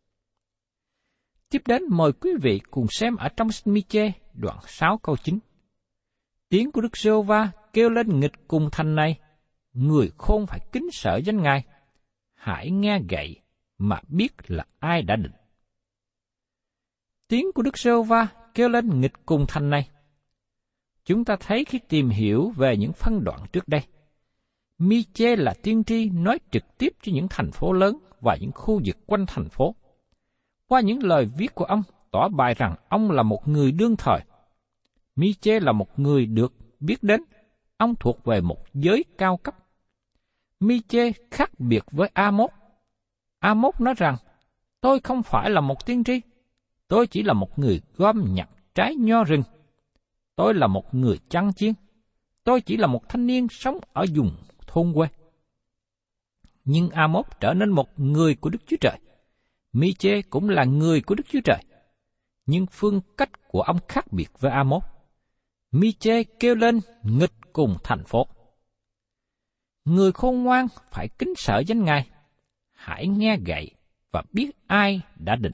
Tiếp 1.49 1.61
đến 1.65 1.83
mời 1.89 2.11
quý 2.11 2.31
vị 2.41 2.61
cùng 2.71 2.85
xem 2.89 3.15
ở 3.15 3.29
trong 3.29 3.47
Mi-chê 3.65 4.11
đoạn 4.33 4.57
6 4.67 4.97
câu 4.97 5.17
9. 5.23 5.39
Tiếng 6.49 6.71
của 6.71 6.81
Đức 6.81 6.97
giê 6.97 7.11
va 7.25 7.51
kêu 7.73 7.89
lên 7.89 8.19
nghịch 8.19 8.47
cùng 8.47 8.69
thành 8.71 8.95
này, 8.95 9.19
người 9.73 10.11
khôn 10.17 10.47
phải 10.47 10.59
kính 10.71 10.87
sợ 10.91 11.19
danh 11.25 11.41
Ngài. 11.41 11.65
Hãy 12.33 12.71
nghe 12.71 12.99
gậy 13.09 13.41
mà 13.77 13.99
biết 14.07 14.33
là 14.47 14.65
ai 14.79 15.01
đã 15.01 15.15
định. 15.15 15.31
Tiếng 17.27 17.51
của 17.55 17.61
Đức 17.61 17.77
giê 17.77 17.91
va 18.07 18.27
kêu 18.53 18.69
lên 18.69 19.01
nghịch 19.01 19.25
cùng 19.25 19.45
thành 19.47 19.69
này. 19.69 19.89
Chúng 21.05 21.25
ta 21.25 21.35
thấy 21.39 21.65
khi 21.65 21.79
tìm 21.89 22.09
hiểu 22.09 22.49
về 22.49 22.77
những 22.77 22.93
phân 22.93 23.23
đoạn 23.23 23.39
trước 23.53 23.67
đây, 23.67 23.81
Mi-chê 24.77 25.35
là 25.35 25.53
tiên 25.63 25.83
tri 25.83 26.09
nói 26.09 26.39
trực 26.51 26.77
tiếp 26.77 26.93
cho 27.01 27.11
những 27.15 27.27
thành 27.29 27.51
phố 27.51 27.73
lớn 27.73 27.97
và 28.21 28.37
những 28.41 28.51
khu 28.51 28.81
vực 28.85 28.97
quanh 29.05 29.25
thành 29.27 29.49
phố. 29.49 29.75
Qua 30.67 30.81
những 30.81 31.03
lời 31.03 31.25
viết 31.37 31.55
của 31.55 31.65
ông, 31.65 31.83
tỏ 32.11 32.29
bài 32.29 32.53
rằng 32.53 32.75
ông 32.89 33.11
là 33.11 33.23
một 33.23 33.47
người 33.47 33.71
đương 33.71 33.95
thời. 33.95 34.19
Miche 35.15 35.59
là 35.59 35.71
một 35.71 35.99
người 35.99 36.25
được 36.25 36.53
biết 36.79 37.03
đến, 37.03 37.21
ông 37.77 37.95
thuộc 37.95 38.23
về 38.25 38.41
một 38.41 38.57
giới 38.73 39.05
cao 39.17 39.37
cấp. 39.37 39.55
Miche 40.59 41.11
khác 41.31 41.59
biệt 41.59 41.83
với 41.91 42.09
A-mốt. 42.13 42.49
A-mốt 43.39 43.81
nói 43.81 43.93
rằng, 43.97 44.15
tôi 44.81 44.99
không 44.99 45.23
phải 45.23 45.49
là 45.49 45.61
một 45.61 45.85
tiên 45.85 46.03
tri, 46.03 46.21
tôi 46.87 47.07
chỉ 47.07 47.23
là 47.23 47.33
một 47.33 47.59
người 47.59 47.81
gom 47.95 48.33
nhặt 48.33 48.49
trái 48.75 48.95
nho 48.95 49.23
rừng. 49.23 49.43
Tôi 50.35 50.53
là 50.53 50.67
một 50.67 50.93
người 50.93 51.19
chăn 51.29 51.53
chiên, 51.53 51.73
tôi 52.43 52.61
chỉ 52.61 52.77
là 52.77 52.87
một 52.87 53.09
thanh 53.09 53.27
niên 53.27 53.47
sống 53.49 53.77
ở 53.93 54.05
vùng 54.15 54.31
thôn 54.67 54.93
quê. 54.93 55.07
Nhưng 56.65 56.89
Amos 56.89 57.25
trở 57.39 57.53
nên 57.53 57.69
một 57.69 57.99
người 57.99 58.35
của 58.35 58.49
Đức 58.49 58.59
Chúa 58.67 58.77
Trời. 58.81 58.99
Mi-chê 59.73 60.21
cũng 60.29 60.49
là 60.49 60.63
người 60.63 61.01
của 61.01 61.15
Đức 61.15 61.23
Chúa 61.29 61.41
Trời. 61.43 61.63
Nhưng 62.45 62.65
phương 62.65 63.01
cách 63.17 63.47
của 63.47 63.61
ông 63.61 63.77
khác 63.87 64.05
biệt 64.11 64.27
với 64.39 64.51
Amos. 64.51 64.83
Mi-chê 65.71 66.23
kêu 66.39 66.55
lên 66.55 66.79
nghịch 67.03 67.33
cùng 67.53 67.77
thành 67.83 68.03
phố. 68.03 68.27
Người 69.85 70.11
khôn 70.11 70.43
ngoan 70.43 70.67
phải 70.91 71.07
kính 71.07 71.33
sợ 71.37 71.63
danh 71.67 71.83
Ngài. 71.83 72.09
Hãy 72.71 73.07
nghe 73.07 73.37
gậy 73.45 73.71
và 74.11 74.23
biết 74.33 74.51
ai 74.67 75.01
đã 75.15 75.35
định. 75.35 75.53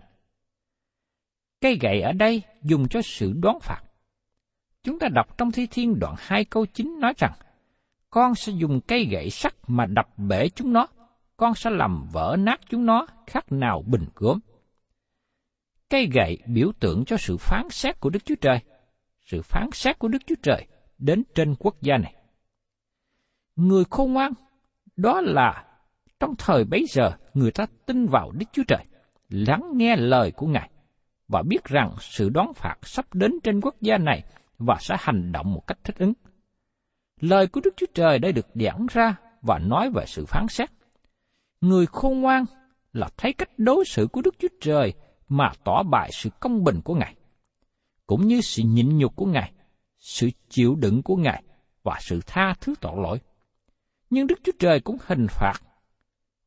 Cây 1.61 1.77
gậy 1.81 2.01
ở 2.01 2.11
đây 2.11 2.41
dùng 2.63 2.87
cho 2.87 3.01
sự 3.01 3.33
đoán 3.33 3.59
phạt. 3.59 3.81
Chúng 4.83 4.99
ta 4.99 5.07
đọc 5.07 5.37
trong 5.37 5.51
Thi 5.51 5.67
Thiên 5.67 5.99
đoạn 5.99 6.15
2 6.17 6.45
câu 6.45 6.65
9 6.65 6.99
nói 6.99 7.13
rằng, 7.17 7.33
con 8.09 8.35
sẽ 8.35 8.51
dùng 8.51 8.81
cây 8.87 9.05
gậy 9.05 9.29
sắt 9.29 9.53
mà 9.67 9.85
đập 9.85 10.17
bể 10.17 10.49
chúng 10.49 10.73
nó, 10.73 10.87
con 11.37 11.55
sẽ 11.55 11.69
làm 11.69 12.07
vỡ 12.11 12.35
nát 12.39 12.61
chúng 12.69 12.85
nó 12.85 13.07
khác 13.27 13.51
nào 13.51 13.83
bình 13.87 14.05
gốm. 14.15 14.39
Cây 15.89 16.09
gậy 16.13 16.37
biểu 16.47 16.71
tượng 16.79 17.05
cho 17.05 17.17
sự 17.17 17.37
phán 17.37 17.69
xét 17.69 17.99
của 17.99 18.09
Đức 18.09 18.25
Chúa 18.25 18.35
Trời, 18.41 18.59
sự 19.25 19.41
phán 19.41 19.69
xét 19.73 19.99
của 19.99 20.07
Đức 20.07 20.21
Chúa 20.27 20.35
Trời 20.43 20.67
đến 20.97 21.23
trên 21.35 21.55
quốc 21.59 21.81
gia 21.81 21.97
này. 21.97 22.15
Người 23.55 23.83
khôn 23.89 24.13
ngoan, 24.13 24.31
đó 24.95 25.21
là 25.21 25.65
trong 26.19 26.35
thời 26.37 26.63
bấy 26.63 26.85
giờ 26.89 27.11
người 27.33 27.51
ta 27.51 27.65
tin 27.85 28.07
vào 28.07 28.31
Đức 28.31 28.45
Chúa 28.51 28.63
Trời, 28.67 28.85
lắng 29.29 29.71
nghe 29.73 29.95
lời 29.95 30.31
của 30.31 30.47
Ngài 30.47 30.69
và 31.27 31.41
biết 31.41 31.63
rằng 31.63 31.95
sự 31.99 32.29
đón 32.29 32.53
phạt 32.53 32.75
sắp 32.81 33.13
đến 33.13 33.31
trên 33.43 33.61
quốc 33.61 33.75
gia 33.81 33.97
này 33.97 34.23
và 34.57 34.77
sẽ 34.79 34.95
hành 34.99 35.31
động 35.31 35.53
một 35.53 35.67
cách 35.67 35.77
thích 35.83 35.97
ứng 35.97 36.13
lời 37.19 37.47
của 37.47 37.61
Đức 37.63 37.73
Chúa 37.77 37.85
Trời 37.93 38.19
đã 38.19 38.31
được 38.31 38.47
giảng 38.53 38.85
ra 38.91 39.15
và 39.41 39.59
nói 39.59 39.89
về 39.95 40.05
sự 40.07 40.25
phán 40.25 40.47
xét. 40.49 40.69
Người 41.63 41.85
khôn 41.85 42.21
ngoan 42.21 42.45
là 42.93 43.09
thấy 43.17 43.33
cách 43.33 43.49
đối 43.57 43.85
xử 43.85 44.07
của 44.11 44.21
Đức 44.21 44.35
Chúa 44.39 44.47
Trời 44.61 44.93
mà 45.29 45.51
tỏ 45.63 45.83
bại 45.83 46.09
sự 46.13 46.29
công 46.39 46.63
bình 46.63 46.81
của 46.83 46.95
Ngài, 46.95 47.15
cũng 48.07 48.27
như 48.27 48.41
sự 48.41 48.63
nhịn 48.65 48.97
nhục 48.97 49.15
của 49.15 49.25
Ngài, 49.25 49.51
sự 49.99 50.29
chịu 50.49 50.75
đựng 50.75 51.01
của 51.03 51.15
Ngài 51.15 51.43
và 51.83 51.99
sự 52.01 52.19
tha 52.25 52.53
thứ 52.61 52.73
tội 52.81 53.01
lỗi. 53.03 53.19
Nhưng 54.09 54.27
Đức 54.27 54.39
Chúa 54.43 54.51
Trời 54.59 54.79
cũng 54.79 54.97
hình 55.05 55.27
phạt 55.29 55.53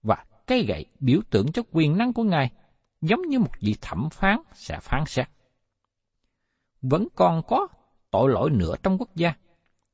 và 0.02 0.24
cây 0.46 0.64
gậy 0.68 0.86
biểu 1.00 1.20
tượng 1.30 1.52
cho 1.52 1.62
quyền 1.72 1.98
năng 1.98 2.12
của 2.12 2.22
Ngài, 2.22 2.50
giống 3.00 3.22
như 3.22 3.38
một 3.38 3.52
vị 3.60 3.76
thẩm 3.80 4.08
phán 4.10 4.40
sẽ 4.54 4.78
phán 4.80 5.04
xét. 5.06 5.28
Vẫn 6.82 7.08
còn 7.14 7.42
có 7.48 7.66
tội 8.10 8.30
lỗi 8.30 8.50
nữa 8.50 8.74
trong 8.82 8.98
quốc 8.98 9.14
gia, 9.14 9.34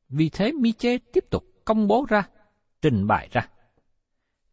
vì 0.08 0.28
thế 0.28 0.52
Miche 0.52 0.98
tiếp 1.12 1.24
tục 1.30 1.44
công 1.64 1.86
bố 1.86 2.06
ra, 2.08 2.28
trình 2.80 3.06
bày 3.06 3.28
ra. 3.32 3.48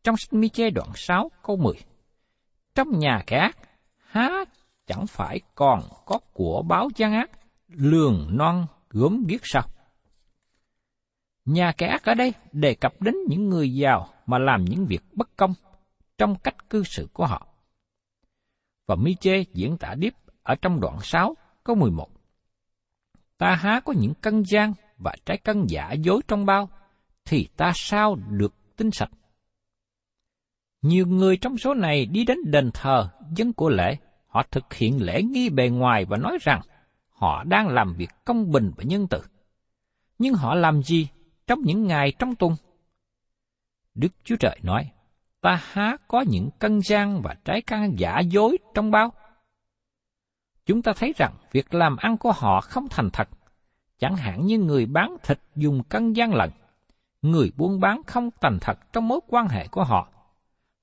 Trong 0.04 0.18
sách 0.18 0.34
Miche 0.34 0.70
đoạn 0.70 0.90
6 0.96 1.32
câu 1.44 1.58
10, 1.58 1.74
Trong 2.76 3.00
nhà 3.00 3.24
kẻ 3.28 3.38
ác, 3.38 3.58
há 3.98 4.46
chẳng 4.88 5.08
phải 5.08 5.40
còn 5.56 5.82
có 6.06 6.20
của 6.34 6.62
báo 6.68 6.88
gian 6.96 7.14
ác, 7.14 7.32
lường 7.68 8.38
non 8.38 8.68
gớm 8.90 9.24
ghiếc 9.28 9.42
sao? 9.44 9.64
Nhà 11.46 11.72
kẻ 11.78 11.88
ác 11.88 12.04
ở 12.04 12.14
đây 12.14 12.34
đề 12.52 12.76
cập 12.76 13.02
đến 13.02 13.16
những 13.30 13.50
người 13.50 13.74
giàu 13.74 14.10
mà 14.26 14.38
làm 14.38 14.66
những 14.66 14.86
việc 14.86 15.02
bất 15.14 15.38
công 15.38 15.54
trong 16.18 16.36
cách 16.36 16.70
cư 16.70 16.84
xử 16.84 17.08
của 17.14 17.26
họ. 17.26 17.48
Và 18.88 18.96
Miche 18.96 19.44
diễn 19.54 19.78
tả 19.78 19.96
tiếp 20.02 20.14
ở 20.44 20.56
trong 20.62 20.80
đoạn 20.80 20.98
6 21.02 21.36
câu 21.64 21.76
11. 21.76 22.10
Ta 23.38 23.56
há 23.56 23.80
có 23.86 23.94
những 23.98 24.14
cân 24.22 24.44
gian 24.46 24.74
và 24.98 25.16
trái 25.26 25.38
cân 25.38 25.66
giả 25.68 25.92
dối 25.92 26.22
trong 26.28 26.46
bao, 26.46 26.70
thì 27.26 27.48
ta 27.58 27.72
sao 27.76 28.16
được 28.16 28.76
tinh 28.78 28.92
sạch? 28.92 29.10
Nhiều 30.82 31.08
người 31.08 31.38
trong 31.38 31.58
số 31.58 31.74
này 31.74 32.06
đi 32.06 32.26
đến 32.26 32.38
đền 32.46 32.72
thờ 32.74 33.10
dân 33.36 33.54
của 33.54 33.70
lễ, 33.70 33.98
họ 34.28 34.44
thực 34.52 34.74
hiện 34.74 35.02
lễ 35.02 35.24
nghi 35.24 35.50
bề 35.50 35.70
ngoài 35.70 36.06
và 36.06 36.18
nói 36.18 36.38
rằng 36.42 36.62
họ 37.10 37.44
đang 37.44 37.68
làm 37.68 37.94
việc 37.94 38.10
công 38.26 38.52
bình 38.52 38.72
và 38.78 38.84
nhân 38.84 39.08
từ. 39.10 39.22
Nhưng 40.20 40.34
họ 40.34 40.56
làm 40.56 40.84
gì 40.84 41.08
trong 41.48 41.62
những 41.62 41.88
ngày 41.88 42.14
trong 42.20 42.36
tuần? 42.36 42.56
Đức 43.96 44.12
Chúa 44.24 44.36
Trời 44.36 44.60
nói, 44.64 44.92
ta 45.42 45.62
há 45.64 45.98
có 46.08 46.22
những 46.22 46.50
cân 46.60 46.80
gian 46.82 47.22
và 47.22 47.36
trái 47.46 47.62
căn 47.62 48.00
giả 48.00 48.20
dối 48.20 48.58
trong 48.74 48.92
bao? 48.92 49.14
Chúng 50.66 50.82
ta 50.82 50.94
thấy 50.96 51.14
rằng 51.18 51.34
việc 51.52 51.74
làm 51.74 51.98
ăn 51.98 52.18
của 52.18 52.32
họ 52.32 52.62
không 52.62 52.88
thành 52.90 53.10
thật, 53.14 53.30
chẳng 54.00 54.16
hạn 54.16 54.46
như 54.46 54.58
người 54.58 54.86
bán 54.86 55.18
thịt 55.24 55.40
dùng 55.56 55.84
cân 55.84 56.14
gian 56.14 56.34
lận, 56.34 56.50
người 57.22 57.52
buôn 57.58 57.80
bán 57.80 58.02
không 58.08 58.30
thành 58.42 58.58
thật 58.62 58.94
trong 58.94 59.08
mối 59.08 59.20
quan 59.28 59.48
hệ 59.48 59.68
của 59.68 59.84
họ. 59.84 60.19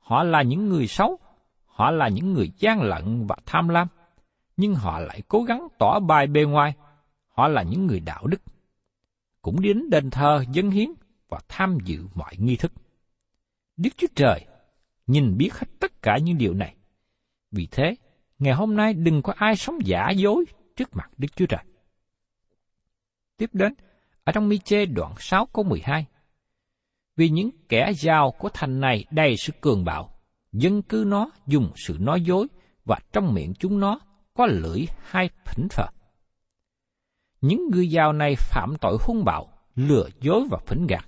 Họ 0.06 0.22
là 0.22 0.42
những 0.42 0.68
người 0.68 0.86
xấu, 0.86 1.18
họ 1.66 1.90
là 1.90 2.08
những 2.08 2.32
người 2.32 2.52
gian 2.58 2.82
lận 2.82 3.26
và 3.26 3.36
tham 3.46 3.68
lam, 3.68 3.88
nhưng 4.56 4.74
họ 4.74 5.00
lại 5.00 5.22
cố 5.28 5.42
gắng 5.42 5.68
tỏ 5.78 6.00
bài 6.00 6.26
bề 6.26 6.44
ngoài, 6.44 6.74
họ 7.28 7.48
là 7.48 7.62
những 7.62 7.86
người 7.86 8.00
đạo 8.00 8.26
đức. 8.26 8.42
Cũng 9.42 9.60
đến 9.60 9.90
đền 9.90 10.10
thờ 10.10 10.44
dân 10.52 10.70
hiến 10.70 10.90
và 11.28 11.40
tham 11.48 11.78
dự 11.84 12.06
mọi 12.14 12.34
nghi 12.38 12.56
thức. 12.56 12.72
Đức 13.76 13.90
Chúa 13.96 14.06
Trời 14.14 14.46
nhìn 15.06 15.36
biết 15.36 15.54
hết 15.54 15.66
tất 15.80 16.02
cả 16.02 16.18
những 16.18 16.38
điều 16.38 16.54
này. 16.54 16.76
Vì 17.50 17.68
thế, 17.70 17.94
ngày 18.38 18.54
hôm 18.54 18.76
nay 18.76 18.94
đừng 18.94 19.22
có 19.22 19.32
ai 19.36 19.56
sống 19.56 19.78
giả 19.84 20.10
dối 20.10 20.44
trước 20.76 20.96
mặt 20.96 21.10
Đức 21.18 21.28
Chúa 21.36 21.46
Trời. 21.46 21.64
Tiếp 23.36 23.50
đến, 23.52 23.74
ở 24.24 24.32
trong 24.32 24.48
mi 24.48 24.58
chê 24.58 24.86
đoạn 24.86 25.14
6 25.18 25.46
câu 25.46 25.64
12. 25.64 26.06
Vì 27.16 27.28
những 27.28 27.50
kẻ 27.68 27.92
giàu 27.92 28.30
của 28.38 28.48
thành 28.54 28.80
này 28.80 29.04
đầy 29.10 29.36
sự 29.36 29.52
cường 29.60 29.84
bạo, 29.84 30.10
dân 30.52 30.82
cư 30.82 31.04
nó 31.06 31.30
dùng 31.46 31.70
sự 31.76 31.96
nói 32.00 32.20
dối 32.20 32.46
và 32.84 32.98
trong 33.12 33.34
miệng 33.34 33.54
chúng 33.58 33.80
nó 33.80 34.00
có 34.34 34.46
lưỡi 34.46 34.86
hai 35.02 35.30
phỉnh 35.44 35.68
phờ. 35.70 35.86
Những 37.40 37.70
người 37.72 37.90
giàu 37.90 38.12
này 38.12 38.34
phạm 38.36 38.74
tội 38.80 38.98
hung 39.00 39.24
bạo, 39.24 39.48
lừa 39.74 40.08
dối 40.20 40.46
và 40.50 40.58
phỉnh 40.66 40.86
gạt. 40.86 41.06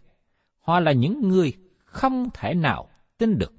Họ 0.61 0.81
là 0.81 0.93
những 0.93 1.29
người 1.29 1.53
không 1.85 2.29
thể 2.35 2.55
nào 2.55 2.89
tin 3.19 3.39
được. 3.39 3.53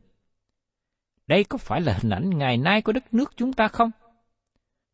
Đây 1.27 1.43
có 1.43 1.57
phải 1.57 1.81
là 1.81 1.97
hình 2.01 2.09
ảnh 2.09 2.29
ngày 2.29 2.57
nay 2.57 2.81
của 2.81 2.91
đất 2.91 3.13
nước 3.13 3.33
chúng 3.35 3.53
ta 3.53 3.67
không? 3.67 3.91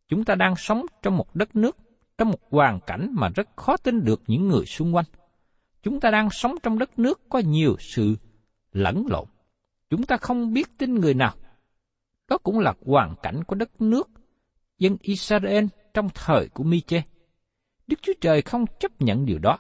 Chúng 0.07 0.25
ta 0.25 0.35
đang 0.35 0.55
sống 0.55 0.85
trong 1.01 1.17
một 1.17 1.35
đất 1.35 1.55
nước, 1.55 1.77
trong 2.17 2.29
một 2.29 2.39
hoàn 2.50 2.79
cảnh 2.88 3.09
mà 3.12 3.29
rất 3.29 3.47
khó 3.55 3.77
tin 3.77 4.03
được 4.03 4.21
những 4.27 4.47
người 4.47 4.65
xung 4.65 4.95
quanh. 4.95 5.05
Chúng 5.86 6.00
ta 6.00 6.12
đang 6.12 6.30
sống 6.30 6.56
trong 6.63 6.80
đất 6.80 7.00
nước 7.00 7.22
có 7.30 7.39
nhiều 7.39 7.75
sự 7.80 8.15
lẫn 8.72 9.06
lộn. 9.10 9.25
Chúng 9.89 10.04
ta 10.04 10.18
không 10.18 10.54
biết 10.54 10.77
tin 10.77 10.96
người 10.96 11.13
nào. 11.13 11.36
Đó 12.27 12.38
cũng 12.38 12.60
là 12.60 12.74
hoàn 12.86 13.15
cảnh 13.24 13.44
của 13.44 13.56
đất 13.56 13.82
nước 13.82 14.10
dân 14.77 14.98
Israel 15.01 15.65
trong 15.94 16.10
thời 16.13 16.48
của 16.54 16.63
Mi-chê. 16.63 17.01
Đức 17.88 18.00
Chúa 18.01 18.13
Trời 18.22 18.42
không 18.42 18.65
chấp 18.80 19.01
nhận 19.01 19.25
điều 19.25 19.39
đó. 19.39 19.58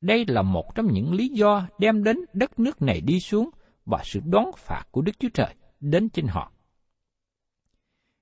Đây 0.00 0.24
là 0.28 0.42
một 0.42 0.74
trong 0.74 0.86
những 0.92 1.14
lý 1.14 1.28
do 1.28 1.66
đem 1.78 2.04
đến 2.04 2.16
đất 2.32 2.58
nước 2.58 2.82
này 2.82 3.00
đi 3.00 3.20
xuống 3.20 3.50
và 3.84 4.00
sự 4.04 4.20
đón 4.24 4.44
phạt 4.56 4.84
của 4.90 5.02
Đức 5.02 5.12
Chúa 5.18 5.30
Trời 5.34 5.54
đến 5.80 6.08
trên 6.08 6.26
họ. 6.26 6.52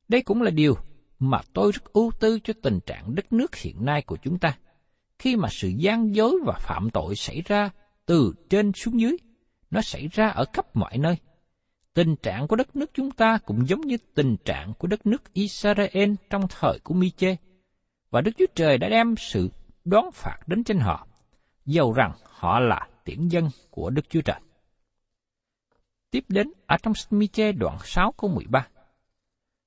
Đây 0.09 0.23
cũng 0.23 0.43
là 0.43 0.51
điều 0.51 0.75
mà 1.19 1.41
tôi 1.53 1.73
rất 1.73 1.93
ưu 1.93 2.11
tư 2.21 2.39
cho 2.45 2.55
tình 2.63 2.81
trạng 2.87 3.15
đất 3.15 3.33
nước 3.33 3.55
hiện 3.57 3.85
nay 3.85 4.03
của 4.03 4.17
chúng 4.23 4.39
ta, 4.39 4.57
khi 5.19 5.37
mà 5.37 5.49
sự 5.51 5.69
gian 5.69 6.15
dối 6.15 6.35
và 6.45 6.59
phạm 6.59 6.91
tội 6.91 7.17
xảy 7.17 7.43
ra 7.47 7.71
từ 8.07 8.35
trên 8.51 8.73
xuống 8.73 9.01
dưới, 9.01 9.17
nó 9.71 9.81
xảy 9.81 10.09
ra 10.13 10.29
ở 10.29 10.45
khắp 10.53 10.77
mọi 10.77 10.99
nơi. 10.99 11.17
Tình 11.95 12.17
trạng 12.17 12.49
của 12.49 12.57
đất 12.57 12.77
nước 12.77 12.91
chúng 12.95 13.11
ta 13.11 13.39
cũng 13.45 13.69
giống 13.69 13.81
như 13.81 13.97
tình 14.15 14.37
trạng 14.45 14.73
của 14.79 14.89
đất 14.89 15.07
nước 15.07 15.33
Israel 15.33 16.13
trong 16.31 16.47
thời 16.49 16.79
của 16.79 16.95
Mi-chê, 16.95 17.37
và 18.11 18.21
Đức 18.21 18.33
Chúa 18.39 18.47
Trời 18.55 18.79
đã 18.79 18.89
đem 18.89 19.15
sự 19.17 19.51
đón 19.85 20.05
phạt 20.13 20.39
đến 20.47 20.65
trên 20.65 20.79
họ, 20.79 21.07
dầu 21.67 21.93
rằng 21.93 22.13
họ 22.25 22.61
là 22.61 22.89
tiễn 23.05 23.29
dân 23.29 23.49
của 23.71 23.91
Đức 23.91 24.09
Chúa 24.09 24.21
Trời. 24.21 24.41
Tiếp 26.11 26.25
đến 26.29 26.53
ở 26.67 26.77
trong 26.83 26.93
Mi-chê 27.11 27.53
đoạn 27.53 27.79
6 27.85 28.13
câu 28.13 28.31
13. 28.31 28.67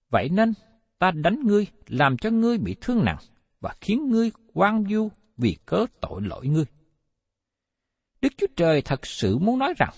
Vậy 0.09 0.29
nên 0.29 0.53
ta 0.99 1.11
đánh 1.11 1.39
ngươi, 1.43 1.67
làm 1.87 2.17
cho 2.17 2.29
ngươi 2.29 2.57
bị 2.57 2.75
thương 2.81 3.05
nặng, 3.05 3.17
và 3.59 3.75
khiến 3.81 4.09
ngươi 4.09 4.31
quan 4.53 4.83
du 4.89 5.09
vì 5.37 5.57
cớ 5.65 5.85
tội 6.01 6.21
lỗi 6.21 6.47
ngươi. 6.47 6.65
Đức 8.21 8.29
Chúa 8.37 8.47
Trời 8.55 8.81
thật 8.81 9.05
sự 9.05 9.37
muốn 9.37 9.59
nói 9.59 9.73
rằng, 9.77 9.93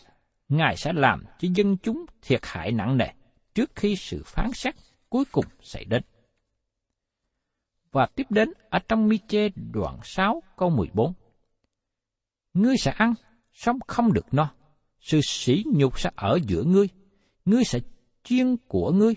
Ngài 0.50 0.78
sẽ 0.78 0.94
làm 0.94 1.24
cho 1.40 1.48
dân 1.56 1.78
chúng 1.78 2.06
thiệt 2.22 2.40
hại 2.44 2.72
nặng 2.72 2.98
nề 2.98 3.08
trước 3.56 3.72
khi 3.76 3.96
sự 3.96 4.24
phán 4.26 4.52
xét 4.54 4.76
cuối 5.10 5.26
cùng 5.32 5.46
xảy 5.62 5.86
đến. 5.86 6.04
Và 7.92 8.06
tiếp 8.16 8.24
đến 8.30 8.50
ở 8.70 8.80
trong 8.80 9.10
Mi-chê 9.10 9.50
đoạn 9.74 10.00
6 10.04 10.44
câu 10.58 10.70
14. 10.70 11.14
Ngươi 12.54 12.76
sẽ 12.78 12.92
ăn, 12.92 13.14
sống 13.54 13.80
không 13.88 14.14
được 14.14 14.26
no. 14.34 14.54
Sự 15.00 15.20
sỉ 15.24 15.64
nhục 15.74 16.00
sẽ 16.00 16.10
ở 16.16 16.40
giữa 16.48 16.64
ngươi. 16.64 16.90
Ngươi 17.46 17.64
sẽ 17.64 17.80
chuyên 18.24 18.58
của 18.68 18.92
ngươi, 18.92 19.16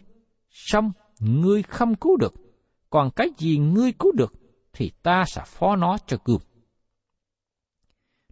xong 0.50 0.92
ngươi 1.20 1.62
không 1.62 1.94
cứu 1.94 2.16
được. 2.16 2.34
Còn 2.90 3.10
cái 3.16 3.28
gì 3.38 3.58
ngươi 3.58 3.92
cứu 3.92 4.12
được, 4.12 4.34
thì 4.72 4.92
ta 5.02 5.24
sẽ 5.26 5.42
phó 5.46 5.76
nó 5.76 5.98
cho 6.06 6.16
cương. 6.24 6.40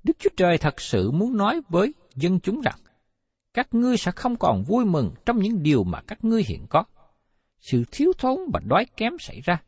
Đức 0.05 0.17
Chúa 0.19 0.31
Trời 0.37 0.59
thật 0.59 0.81
sự 0.81 1.11
muốn 1.11 1.37
nói 1.37 1.61
với 1.69 1.95
dân 2.15 2.41
chúng 2.41 2.61
rằng, 2.61 2.79
các 3.55 3.75
ngươi 3.75 3.97
sẽ 3.97 4.13
không 4.17 4.37
còn 4.37 4.63
vui 4.63 4.85
mừng 4.85 5.15
trong 5.27 5.39
những 5.39 5.63
điều 5.63 5.85
mà 5.85 6.01
các 6.07 6.25
ngươi 6.25 6.43
hiện 6.47 6.67
có. 6.71 6.85
Sự 7.61 7.85
thiếu 7.93 8.13
thốn 8.19 8.39
và 8.53 8.61
đói 8.67 8.87
kém 8.97 9.13
xảy 9.21 9.41
ra. 9.41 9.63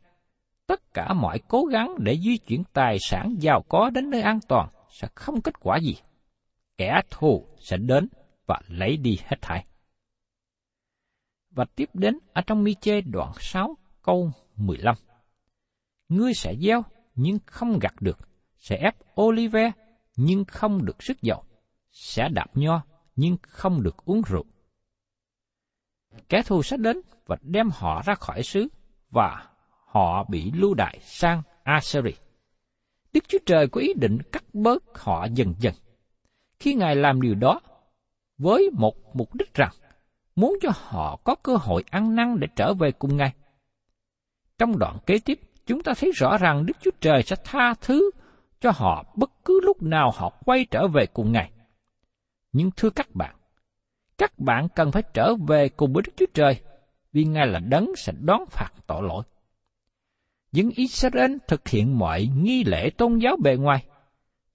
Tất 0.67 0.93
cả 0.93 1.13
mọi 1.13 1.39
cố 1.47 1.65
gắng 1.65 1.95
để 1.99 2.17
di 2.17 2.37
chuyển 2.37 2.63
tài 2.73 2.97
sản 2.99 3.35
giàu 3.39 3.63
có 3.69 3.89
đến 3.89 4.09
nơi 4.09 4.21
an 4.21 4.39
toàn 4.47 4.69
sẽ 4.89 5.07
không 5.15 5.41
kết 5.41 5.59
quả 5.59 5.77
gì. 5.77 5.95
Kẻ 6.77 7.01
thù 7.09 7.47
sẽ 7.59 7.77
đến 7.77 8.07
và 8.45 8.61
lấy 8.67 8.97
đi 8.97 9.17
hết 9.25 9.37
thảy. 9.41 9.65
Và 11.49 11.65
tiếp 11.75 11.89
đến 11.93 12.17
ở 12.33 12.41
trong 12.47 12.63
mi 12.63 12.73
chê 12.73 13.01
đoạn 13.01 13.31
6 13.39 13.77
câu 14.01 14.31
15. 14.55 14.95
Ngươi 16.11 16.33
sẽ 16.33 16.55
gieo 16.55 16.83
nhưng 17.15 17.39
không 17.45 17.79
gặt 17.79 17.93
được, 17.99 18.19
sẽ 18.57 18.77
ép 18.77 18.95
olive 19.21 19.71
nhưng 20.15 20.45
không 20.45 20.85
được 20.85 21.03
sức 21.03 21.21
dầu, 21.21 21.43
sẽ 21.91 22.29
đạp 22.29 22.47
nho 22.53 22.83
nhưng 23.15 23.37
không 23.41 23.83
được 23.83 24.05
uống 24.05 24.21
rượu. 24.27 24.45
Kẻ 26.29 26.41
thù 26.45 26.63
sẽ 26.63 26.77
đến 26.77 27.01
và 27.25 27.37
đem 27.41 27.69
họ 27.73 28.01
ra 28.05 28.15
khỏi 28.15 28.43
xứ 28.43 28.67
và 29.09 29.49
họ 29.85 30.23
bị 30.29 30.51
lưu 30.51 30.73
đại 30.73 30.99
sang 31.01 31.41
Assyria. 31.63 32.15
Đức 33.13 33.23
Chúa 33.27 33.39
Trời 33.45 33.67
có 33.67 33.81
ý 33.81 33.93
định 33.93 34.17
cắt 34.31 34.43
bớt 34.53 34.83
họ 34.99 35.25
dần 35.33 35.53
dần. 35.59 35.73
Khi 36.59 36.73
Ngài 36.73 36.95
làm 36.95 37.21
điều 37.21 37.35
đó, 37.35 37.61
với 38.37 38.69
một 38.73 39.15
mục 39.15 39.35
đích 39.35 39.53
rằng 39.53 39.71
muốn 40.35 40.57
cho 40.61 40.69
họ 40.73 41.15
có 41.23 41.35
cơ 41.35 41.55
hội 41.55 41.83
ăn 41.89 42.15
năn 42.15 42.39
để 42.39 42.47
trở 42.55 42.73
về 42.73 42.91
cùng 42.91 43.17
Ngài. 43.17 43.33
Trong 44.57 44.79
đoạn 44.79 44.97
kế 45.05 45.19
tiếp, 45.19 45.39
chúng 45.71 45.83
ta 45.83 45.93
thấy 45.97 46.11
rõ 46.11 46.37
rằng 46.37 46.65
Đức 46.65 46.77
Chúa 46.81 46.91
Trời 47.01 47.23
sẽ 47.23 47.35
tha 47.43 47.73
thứ 47.81 48.11
cho 48.59 48.71
họ 48.75 49.03
bất 49.15 49.31
cứ 49.45 49.59
lúc 49.63 49.81
nào 49.81 50.11
họ 50.15 50.29
quay 50.45 50.65
trở 50.71 50.87
về 50.87 51.05
cùng 51.05 51.31
Ngài. 51.31 51.51
Nhưng 52.51 52.71
thưa 52.77 52.89
các 52.89 53.15
bạn, 53.15 53.35
các 54.17 54.39
bạn 54.39 54.67
cần 54.75 54.91
phải 54.91 55.03
trở 55.13 55.35
về 55.47 55.69
cùng 55.69 55.93
với 55.93 56.03
Đức 56.05 56.11
Chúa 56.17 56.25
Trời, 56.33 56.61
vì 57.13 57.23
Ngài 57.23 57.47
là 57.47 57.59
đấng 57.59 57.95
sẽ 57.95 58.13
đón 58.19 58.45
phạt 58.49 58.69
tội 58.87 59.03
lỗi. 59.03 59.23
Những 60.51 60.69
Israel 60.75 61.37
thực 61.47 61.67
hiện 61.67 61.99
mọi 61.99 62.29
nghi 62.35 62.63
lễ 62.63 62.89
tôn 62.97 63.17
giáo 63.17 63.35
bề 63.43 63.55
ngoài, 63.55 63.85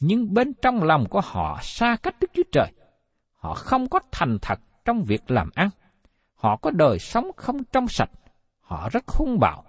nhưng 0.01 0.35
bên 0.35 0.53
trong 0.63 0.83
lòng 0.83 1.07
của 1.11 1.21
họ 1.25 1.59
xa 1.63 1.97
cách 2.03 2.17
Đức 2.21 2.31
Chúa 2.35 2.43
Trời. 2.53 2.73
Họ 3.35 3.55
không 3.55 3.89
có 3.89 4.01
thành 4.13 4.39
thật 4.43 4.61
trong 4.85 5.03
việc 5.03 5.31
làm 5.31 5.51
ăn. 5.55 5.71
Họ 6.35 6.57
có 6.57 6.71
đời 6.71 6.99
sống 6.99 7.31
không 7.37 7.65
trong 7.65 7.89
sạch. 7.89 8.11
Họ 8.61 8.89
rất 8.89 9.09
hung 9.09 9.39
bạo, 9.41 9.65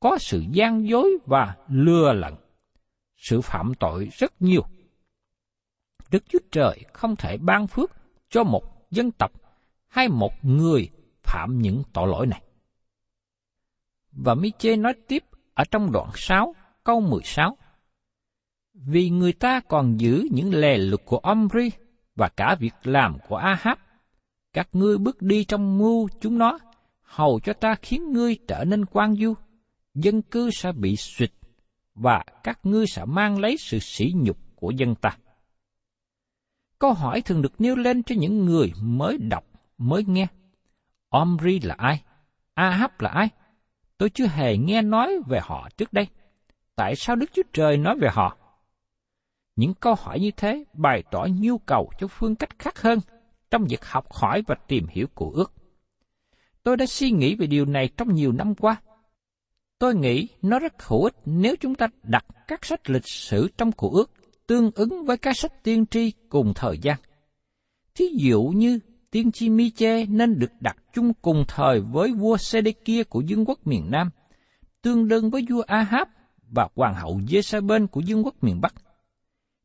có 0.00 0.18
sự 0.20 0.44
gian 0.52 0.88
dối 0.88 1.18
và 1.26 1.56
lừa 1.68 2.12
lận. 2.12 2.34
Sự 3.16 3.40
phạm 3.40 3.72
tội 3.74 4.08
rất 4.12 4.42
nhiều 4.42 4.62
Đức 6.10 6.24
Chúa 6.28 6.38
Trời 6.52 6.84
không 6.92 7.16
thể 7.16 7.36
ban 7.36 7.66
phước 7.66 7.90
cho 8.30 8.44
một 8.44 8.90
dân 8.90 9.10
tộc 9.10 9.32
hay 9.88 10.08
một 10.08 10.32
người 10.42 10.90
phạm 11.22 11.58
những 11.58 11.82
tội 11.92 12.08
lỗi 12.08 12.26
này. 12.26 12.42
Và 14.12 14.34
Mi-chê 14.34 14.80
nói 14.80 14.94
tiếp 15.08 15.24
ở 15.54 15.64
trong 15.70 15.92
đoạn 15.92 16.10
6, 16.14 16.54
câu 16.84 17.00
16. 17.00 17.56
Vì 18.74 19.10
người 19.10 19.32
ta 19.32 19.60
còn 19.68 19.96
giữ 20.00 20.26
những 20.30 20.54
lề 20.54 20.78
luật 20.78 21.00
của 21.04 21.18
Omri 21.18 21.70
và 22.16 22.28
cả 22.28 22.56
việc 22.60 22.74
làm 22.82 23.16
của 23.28 23.36
Ahab, 23.36 23.78
các 24.52 24.68
ngươi 24.72 24.98
bước 24.98 25.22
đi 25.22 25.44
trong 25.44 25.78
mưu 25.78 26.08
chúng 26.20 26.38
nó, 26.38 26.58
hầu 27.02 27.40
cho 27.40 27.52
ta 27.52 27.74
khiến 27.82 28.12
ngươi 28.12 28.38
trở 28.48 28.64
nên 28.64 28.84
quan 28.84 29.16
du, 29.16 29.34
dân 29.94 30.22
cư 30.22 30.50
sẽ 30.50 30.72
bị 30.72 30.96
suyệt, 30.96 31.32
và 31.94 32.24
các 32.44 32.58
ngươi 32.62 32.86
sẽ 32.86 33.04
mang 33.04 33.38
lấy 33.38 33.56
sự 33.56 33.78
sỉ 33.78 34.12
nhục 34.16 34.36
của 34.54 34.70
dân 34.70 34.94
ta. 34.94 35.16
Câu 36.78 36.92
hỏi 36.92 37.20
thường 37.20 37.42
được 37.42 37.60
nêu 37.60 37.76
lên 37.76 38.02
cho 38.02 38.14
những 38.18 38.44
người 38.44 38.72
mới 38.82 39.18
đọc, 39.18 39.44
mới 39.78 40.04
nghe. 40.06 40.26
Omri 41.08 41.60
là 41.60 41.74
ai? 41.78 42.02
Ahab 42.54 42.90
là 42.98 43.10
ai? 43.10 43.28
Tôi 43.98 44.10
chưa 44.10 44.26
hề 44.26 44.56
nghe 44.56 44.82
nói 44.82 45.12
về 45.26 45.40
họ 45.42 45.68
trước 45.76 45.92
đây. 45.92 46.06
Tại 46.76 46.96
sao 46.96 47.16
Đức 47.16 47.30
Chúa 47.32 47.42
Trời 47.52 47.76
nói 47.76 47.96
về 48.00 48.08
họ? 48.12 48.36
Những 49.56 49.74
câu 49.74 49.94
hỏi 49.94 50.20
như 50.20 50.30
thế 50.36 50.64
bày 50.72 51.02
tỏ 51.10 51.26
nhu 51.40 51.58
cầu 51.58 51.90
cho 51.98 52.06
phương 52.06 52.36
cách 52.36 52.58
khác 52.58 52.82
hơn 52.82 52.98
trong 53.50 53.64
việc 53.64 53.84
học 53.84 54.12
hỏi 54.12 54.42
và 54.46 54.54
tìm 54.68 54.86
hiểu 54.90 55.06
của 55.14 55.30
ước. 55.30 55.52
Tôi 56.62 56.76
đã 56.76 56.86
suy 56.86 57.10
nghĩ 57.10 57.34
về 57.34 57.46
điều 57.46 57.64
này 57.64 57.88
trong 57.96 58.14
nhiều 58.14 58.32
năm 58.32 58.54
qua. 58.54 58.76
Tôi 59.80 59.94
nghĩ 59.94 60.28
nó 60.42 60.58
rất 60.58 60.82
hữu 60.82 61.04
ích 61.04 61.14
nếu 61.24 61.56
chúng 61.60 61.74
ta 61.74 61.86
đặt 62.02 62.24
các 62.48 62.64
sách 62.64 62.90
lịch 62.90 63.08
sử 63.08 63.48
trong 63.58 63.72
cụ 63.72 63.90
ước 63.90 64.10
tương 64.46 64.70
ứng 64.74 65.04
với 65.04 65.16
các 65.16 65.36
sách 65.36 65.62
tiên 65.62 65.86
tri 65.86 66.12
cùng 66.28 66.52
thời 66.54 66.78
gian. 66.78 66.98
Thí 67.94 68.04
dụ 68.14 68.42
như 68.42 68.78
tiên 69.10 69.32
tri 69.32 69.48
Miche 69.48 70.06
nên 70.06 70.38
được 70.38 70.52
đặt 70.60 70.76
chung 70.92 71.12
cùng 71.22 71.44
thời 71.48 71.80
với 71.80 72.12
vua 72.12 72.36
Sê-đê-kia 72.36 73.04
của 73.04 73.22
vương 73.28 73.44
quốc 73.44 73.66
miền 73.66 73.90
Nam, 73.90 74.10
tương 74.82 75.08
đương 75.08 75.30
với 75.30 75.46
vua 75.50 75.62
Ahab 75.66 76.08
và 76.50 76.68
hoàng 76.74 76.94
hậu 76.94 77.18
Jezebel 77.18 77.86
của 77.86 78.02
vương 78.08 78.24
quốc 78.24 78.34
miền 78.44 78.60
Bắc. 78.60 78.74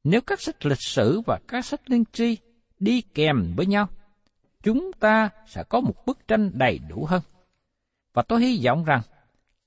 Nếu 0.03 0.21
các 0.21 0.41
sách 0.41 0.65
lịch 0.65 0.81
sử 0.81 1.21
và 1.25 1.39
các 1.47 1.65
sách 1.65 1.81
tiên 1.85 2.03
tri 2.13 2.37
đi 2.79 3.01
kèm 3.01 3.53
với 3.55 3.65
nhau, 3.65 3.87
chúng 4.63 4.91
ta 4.99 5.29
sẽ 5.47 5.63
có 5.69 5.81
một 5.81 6.05
bức 6.05 6.27
tranh 6.27 6.51
đầy 6.53 6.79
đủ 6.89 7.05
hơn. 7.05 7.21
Và 8.13 8.21
tôi 8.21 8.41
hy 8.41 8.65
vọng 8.65 8.83
rằng 8.83 9.01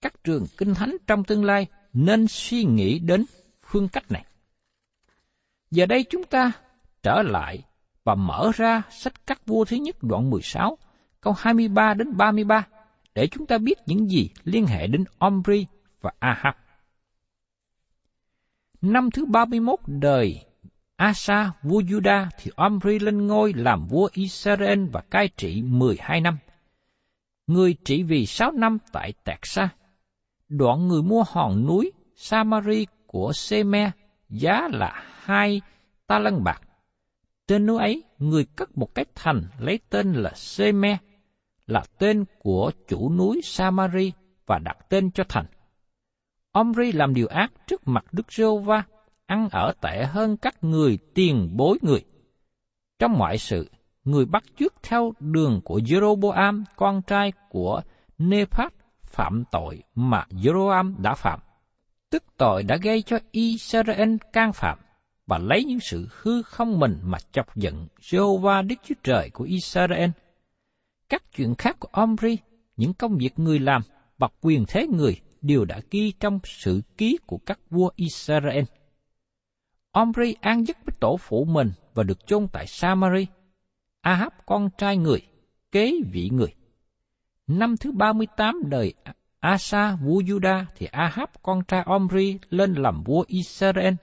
các 0.01 0.25
trường 0.25 0.47
kinh 0.57 0.75
thánh 0.75 0.97
trong 1.07 1.25
tương 1.25 1.45
lai 1.45 1.67
nên 1.93 2.27
suy 2.29 2.65
nghĩ 2.65 2.99
đến 2.99 3.25
phương 3.63 3.89
cách 3.89 4.11
này. 4.11 4.25
Giờ 5.71 5.87
đây 5.87 6.05
chúng 6.11 6.25
ta 6.25 6.53
trở 7.03 7.23
lại 7.23 7.63
và 8.05 8.15
mở 8.15 8.51
ra 8.55 8.83
sách 8.91 9.27
các 9.27 9.47
vua 9.47 9.65
thứ 9.65 9.77
nhất 9.77 9.97
đoạn 10.03 10.31
16, 10.31 10.79
câu 11.21 11.33
23 11.39 11.95
đến 11.95 12.17
33 12.17 12.67
để 13.15 13.27
chúng 13.27 13.47
ta 13.47 13.59
biết 13.59 13.79
những 13.87 14.11
gì 14.11 14.31
liên 14.45 14.67
hệ 14.67 14.87
đến 14.87 15.05
Omri 15.19 15.67
và 16.01 16.13
Ahab. 16.19 16.55
Năm 18.81 19.11
thứ 19.11 19.25
31 19.27 19.79
đời 19.87 20.45
Asa, 20.97 21.53
vua 21.63 21.81
Juda 21.81 22.27
thì 22.39 22.51
Omri 22.57 22.99
lên 22.99 23.27
ngôi 23.27 23.53
làm 23.53 23.87
vua 23.87 24.09
Israel 24.13 24.85
và 24.93 25.01
cai 25.01 25.29
trị 25.29 25.63
12 25.63 26.21
năm. 26.21 26.39
Người 27.47 27.77
trị 27.85 28.03
vì 28.03 28.27
6 28.27 28.53
năm 28.53 28.79
tại 28.93 29.13
Tạc 29.25 29.47
Sa. 29.47 29.69
Đoạn 30.49 30.89
người 30.89 31.03
mua 31.03 31.25
hòn 31.29 31.67
núi 31.67 31.93
Samari 32.15 32.87
của 33.07 33.33
Seme 33.33 33.91
giá 34.29 34.69
là 34.73 35.03
hai 35.23 35.61
ta 36.07 36.19
lân 36.19 36.45
bạc. 36.45 36.63
Trên 37.47 37.67
núi 37.67 37.79
ấy, 37.79 38.03
người 38.19 38.45
cất 38.57 38.79
một 38.79 38.95
cái 38.95 39.05
thành 39.15 39.43
lấy 39.59 39.81
tên 39.91 40.13
là 40.13 40.33
Seme, 40.35 40.99
là 41.67 41.85
tên 41.99 42.25
của 42.39 42.71
chủ 42.89 43.13
núi 43.13 43.41
Samari 43.45 44.13
và 44.47 44.59
đặt 44.59 44.77
tên 44.89 45.11
cho 45.11 45.25
thành. 45.29 45.47
Omri 46.53 46.93
làm 46.93 47.15
điều 47.15 47.27
ác 47.27 47.53
trước 47.67 47.89
mặt 47.89 48.05
Đức 48.13 48.33
giê 48.33 48.45
va 48.65 48.85
ăn 49.27 49.49
ở 49.53 49.73
tệ 49.81 50.05
hơn 50.05 50.37
các 50.37 50.65
người 50.65 50.99
tiền 51.15 51.51
bối 51.57 51.79
người. 51.83 52.05
Trong 52.99 53.19
mọi 53.19 53.39
sự, 53.39 53.71
người 54.05 54.25
bắt 54.25 54.43
chước 54.59 54.75
theo 54.83 55.13
đường 55.21 55.61
của 55.65 55.79
Jeroboam, 55.79 56.65
con 56.77 57.03
trai 57.03 57.33
của 57.49 57.83
Nephat, 58.19 58.73
phạm 59.19 59.45
tội 59.51 59.83
mà 59.95 60.25
Jeroam 60.31 60.95
đã 61.03 61.15
phạm. 61.15 61.41
Tức 62.11 62.25
tội 62.37 62.63
đã 62.63 62.77
gây 62.77 63.03
cho 63.03 63.19
Israel 63.31 64.17
can 64.33 64.53
phạm 64.53 64.79
và 65.27 65.39
lấy 65.39 65.65
những 65.65 65.81
sự 65.81 66.09
hư 66.11 66.43
không 66.43 66.79
mình 66.79 66.99
mà 67.03 67.19
chọc 67.33 67.57
giận 67.57 67.87
Jehovah 68.01 68.67
Đức 68.67 68.75
Chúa 68.85 68.95
Trời 69.03 69.31
của 69.31 69.45
Israel. 69.45 70.11
Các 71.09 71.23
chuyện 71.37 71.55
khác 71.55 71.77
của 71.81 71.89
Omri, 71.93 72.39
những 72.77 72.95
công 72.95 73.19
việc 73.19 73.39
người 73.39 73.59
làm 73.59 73.83
và 74.19 74.29
quyền 74.41 74.65
thế 74.69 74.87
người 74.87 75.21
đều 75.41 75.65
đã 75.65 75.81
ghi 75.91 76.13
trong 76.21 76.39
sự 76.45 76.83
ký 76.97 77.19
của 77.27 77.39
các 77.47 77.59
vua 77.71 77.91
Israel. 77.97 78.65
Omri 79.93 80.35
an 80.41 80.67
giấc 80.67 80.77
với 80.87 80.95
tổ 81.01 81.17
phụ 81.17 81.45
mình 81.45 81.71
và 81.95 82.03
được 82.03 82.27
chôn 82.27 82.49
tại 82.53 82.67
Samari. 82.67 83.27
Ahab 84.01 84.33
con 84.47 84.69
trai 84.79 84.97
người, 84.97 85.21
kế 85.73 85.93
vị 86.13 86.31
người. 86.33 86.58
Năm 87.49 87.77
thứ 87.77 87.93
38 87.93 88.63
đời 88.67 88.95
Asa 89.41 89.97
vua 89.97 90.21
Juda 90.21 90.65
thì 90.77 90.87
Ahab 90.87 91.29
con 91.43 91.65
trai 91.65 91.83
Omri 91.87 92.39
lên 92.51 92.75
làm 92.75 93.03
vua 93.03 93.25
Israel. 93.27 93.95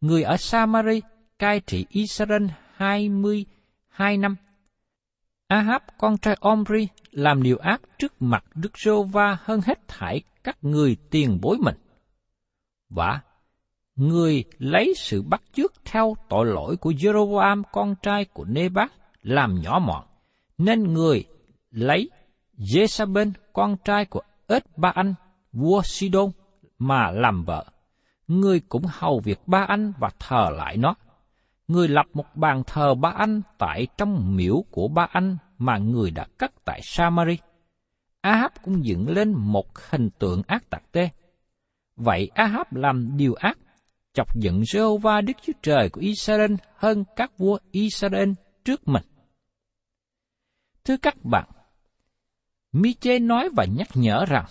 Người 0.00 0.22
ở 0.22 0.36
Samari 0.36 1.00
cai 1.38 1.60
trị 1.60 1.86
Israel 1.90 2.46
22 2.74 4.16
năm. 4.16 4.36
Ahab 5.46 5.82
con 5.98 6.18
trai 6.18 6.36
Omri 6.40 6.88
làm 7.10 7.42
điều 7.42 7.56
ác 7.56 7.80
trước 7.98 8.22
mặt 8.22 8.44
Đức 8.54 8.78
Rô 8.84 9.02
Va 9.02 9.38
hơn 9.42 9.60
hết 9.64 9.88
thảy 9.88 10.22
các 10.44 10.58
người 10.62 10.96
tiền 11.10 11.38
bối 11.42 11.58
mình. 11.60 11.76
Và 12.88 13.20
người 13.96 14.44
lấy 14.58 14.94
sự 14.96 15.22
bắt 15.22 15.42
chước 15.52 15.72
theo 15.84 16.16
tội 16.28 16.46
lỗi 16.46 16.76
của 16.76 16.90
Jeroboam 16.90 17.62
con 17.72 17.94
trai 18.02 18.24
của 18.24 18.44
Nebat 18.44 18.92
làm 19.22 19.60
nhỏ 19.60 19.78
mọn, 19.78 20.04
nên 20.58 20.92
người 20.92 21.24
lấy 21.70 22.10
Jezabel 22.60 23.32
con 23.52 23.76
trai 23.84 24.04
của 24.04 24.20
ết 24.46 24.78
ba 24.78 24.92
anh 24.94 25.14
vua 25.52 25.82
Sidon 25.84 26.30
mà 26.78 27.10
làm 27.10 27.44
vợ. 27.44 27.64
Người 28.28 28.60
cũng 28.68 28.82
hầu 28.88 29.20
việc 29.24 29.38
ba 29.46 29.64
anh 29.68 29.92
và 29.98 30.10
thờ 30.18 30.46
lại 30.56 30.76
nó. 30.76 30.94
Người 31.68 31.88
lập 31.88 32.06
một 32.14 32.36
bàn 32.36 32.62
thờ 32.66 32.94
ba 32.94 33.10
anh 33.10 33.42
tại 33.58 33.86
trong 33.96 34.36
miễu 34.36 34.64
của 34.70 34.88
ba 34.88 35.06
anh 35.10 35.36
mà 35.58 35.78
người 35.78 36.10
đã 36.10 36.26
cất 36.38 36.52
tại 36.64 36.80
Samari. 36.82 37.38
Ahab 38.20 38.52
cũng 38.62 38.84
dựng 38.84 39.08
lên 39.08 39.32
một 39.36 39.66
hình 39.90 40.10
tượng 40.18 40.42
ác 40.46 40.70
tặc 40.70 40.82
tê. 40.92 41.08
Vậy 41.96 42.30
Ahab 42.34 42.66
làm 42.70 43.16
điều 43.16 43.34
ác 43.34 43.58
chọc 44.12 44.36
giận 44.36 44.60
Jehovah 44.60 45.24
Đức 45.24 45.32
Chúa 45.42 45.52
Trời 45.62 45.90
của 45.90 46.00
Israel 46.00 46.54
hơn 46.76 47.04
các 47.16 47.38
vua 47.38 47.58
Israel 47.70 48.30
trước 48.64 48.88
mình. 48.88 49.04
Thưa 50.84 50.96
các 51.02 51.24
bạn, 51.24 51.48
Miche 52.72 53.18
nói 53.18 53.48
và 53.56 53.64
nhắc 53.64 53.88
nhở 53.94 54.24
rằng, 54.24 54.44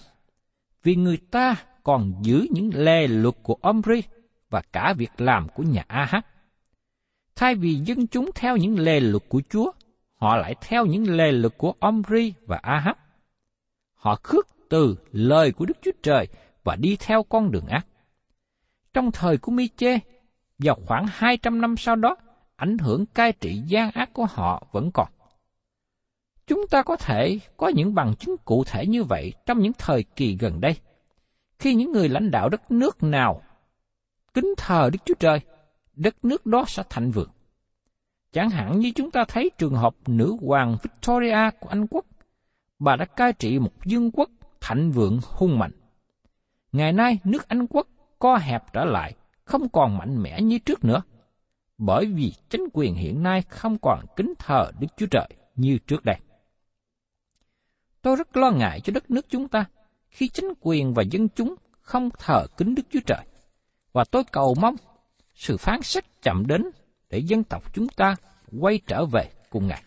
vì 0.84 0.96
người 0.96 1.18
ta 1.32 1.56
còn 1.84 2.14
giữ 2.22 2.48
những 2.52 2.70
lề 2.74 3.08
luật 3.08 3.36
của 3.44 3.58
Omri 3.62 4.04
và 4.50 4.62
cả 4.74 4.94
việc 4.98 5.12
làm 5.18 5.48
của 5.50 5.64
nhà 5.64 5.84
Ahab. 5.88 6.24
Thay 7.36 7.56
vì 7.56 7.76
dân 7.76 8.08
chúng 8.08 8.30
theo 8.36 8.58
những 8.58 8.80
lề 8.80 9.00
luật 9.00 9.24
của 9.30 9.42
Chúa, 9.50 9.72
họ 10.14 10.38
lại 10.38 10.56
theo 10.62 10.86
những 10.86 11.18
lề 11.18 11.32
luật 11.32 11.58
của 11.58 11.74
Omri 11.80 12.34
và 12.46 12.60
Ahab. 12.62 12.96
Họ 13.94 14.16
khước 14.24 14.48
từ 14.70 14.96
lời 15.12 15.52
của 15.52 15.66
Đức 15.66 15.78
Chúa 15.82 15.92
Trời 16.04 16.28
và 16.64 16.76
đi 16.76 16.98
theo 17.00 17.24
con 17.24 17.52
đường 17.52 17.68
ác. 17.68 17.88
Trong 18.94 19.12
thời 19.12 19.38
của 19.38 19.52
Mi-chê, 19.52 20.00
vào 20.60 20.76
khoảng 20.86 21.06
200 21.10 21.62
năm 21.62 21.78
sau 21.78 21.96
đó, 21.96 22.16
ảnh 22.56 22.78
hưởng 22.78 23.06
cai 23.06 23.32
trị 23.32 23.62
gian 23.66 23.92
ác 23.92 24.14
của 24.14 24.26
họ 24.26 24.68
vẫn 24.72 24.92
còn. 24.94 25.08
Chúng 26.50 26.68
ta 26.68 26.84
có 26.84 26.96
thể 26.96 27.40
có 27.58 27.68
những 27.68 27.96
bằng 27.96 28.16
chứng 28.16 28.36
cụ 28.46 28.64
thể 28.64 28.88
như 28.88 29.04
vậy 29.04 29.34
trong 29.46 29.60
những 29.60 29.72
thời 29.78 30.04
kỳ 30.04 30.38
gần 30.40 30.62
đây. 30.62 30.76
Khi 31.60 31.76
những 31.76 31.92
người 31.92 32.10
lãnh 32.10 32.32
đạo 32.32 32.50
đất 32.50 32.72
nước 32.72 33.04
nào 33.04 33.42
kính 34.34 34.54
thờ 34.58 34.90
Đức 34.94 35.00
Chúa 35.06 35.14
Trời, 35.20 35.40
đất 35.96 36.26
nước 36.26 36.46
đó 36.46 36.64
sẽ 36.68 36.84
thịnh 36.90 37.12
vượng. 37.12 37.30
Chẳng 38.32 38.50
hạn 38.50 38.80
như 38.80 38.92
chúng 38.96 39.12
ta 39.12 39.26
thấy 39.28 39.52
trường 39.58 39.76
hợp 39.76 39.96
nữ 40.08 40.38
hoàng 40.42 40.78
Victoria 40.84 41.50
của 41.60 41.70
Anh 41.70 41.88
Quốc, 41.88 42.06
bà 42.80 42.96
đã 42.96 43.06
cai 43.06 43.34
trị 43.34 43.60
một 43.60 43.72
vương 43.86 44.12
quốc 44.12 44.30
thịnh 44.62 44.92
vượng 44.92 45.20
hung 45.24 45.60
mạnh. 45.60 45.72
Ngày 46.72 46.94
nay, 46.94 47.20
nước 47.24 47.48
Anh 47.48 47.68
Quốc 47.68 47.88
co 48.20 48.38
hẹp 48.38 48.74
trở 48.74 48.86
lại, 48.86 49.16
không 49.44 49.70
còn 49.70 49.98
mạnh 49.98 50.24
mẽ 50.24 50.42
như 50.42 50.60
trước 50.60 50.84
nữa, 50.86 51.02
bởi 51.78 52.06
vì 52.06 52.34
chính 52.50 52.64
quyền 52.74 52.96
hiện 52.96 53.24
nay 53.24 53.42
không 53.42 53.78
còn 53.82 54.06
kính 54.16 54.34
thờ 54.40 54.72
Đức 54.80 54.88
Chúa 54.98 55.08
Trời 55.12 55.28
như 55.56 55.78
trước 55.88 56.06
đây. 56.06 56.18
Tôi 58.02 58.16
rất 58.16 58.38
lo 58.38 58.52
ngại 58.52 58.82
cho 58.82 58.94
đất 58.94 59.12
nước 59.12 59.26
chúng 59.30 59.48
ta 59.48 59.66
khi 60.10 60.28
chính 60.28 60.54
quyền 60.62 60.94
và 60.94 61.04
dân 61.04 61.30
chúng 61.30 61.56
không 61.82 62.10
thờ 62.20 62.46
kính 62.58 62.76
Đức 62.76 62.84
Chúa 62.90 63.00
Trời. 63.06 63.26
Và 63.94 64.04
tôi 64.04 64.24
cầu 64.32 64.56
mong 64.62 64.76
sự 65.36 65.58
phán 65.58 65.82
xét 65.82 66.22
chậm 66.22 66.48
đến 66.48 66.64
để 67.10 67.20
dân 67.20 67.44
tộc 67.44 67.74
chúng 67.74 67.88
ta 67.88 68.16
quay 68.60 68.80
trở 68.88 69.06
về 69.06 69.32
cùng 69.50 69.68
Ngài. 69.68 69.84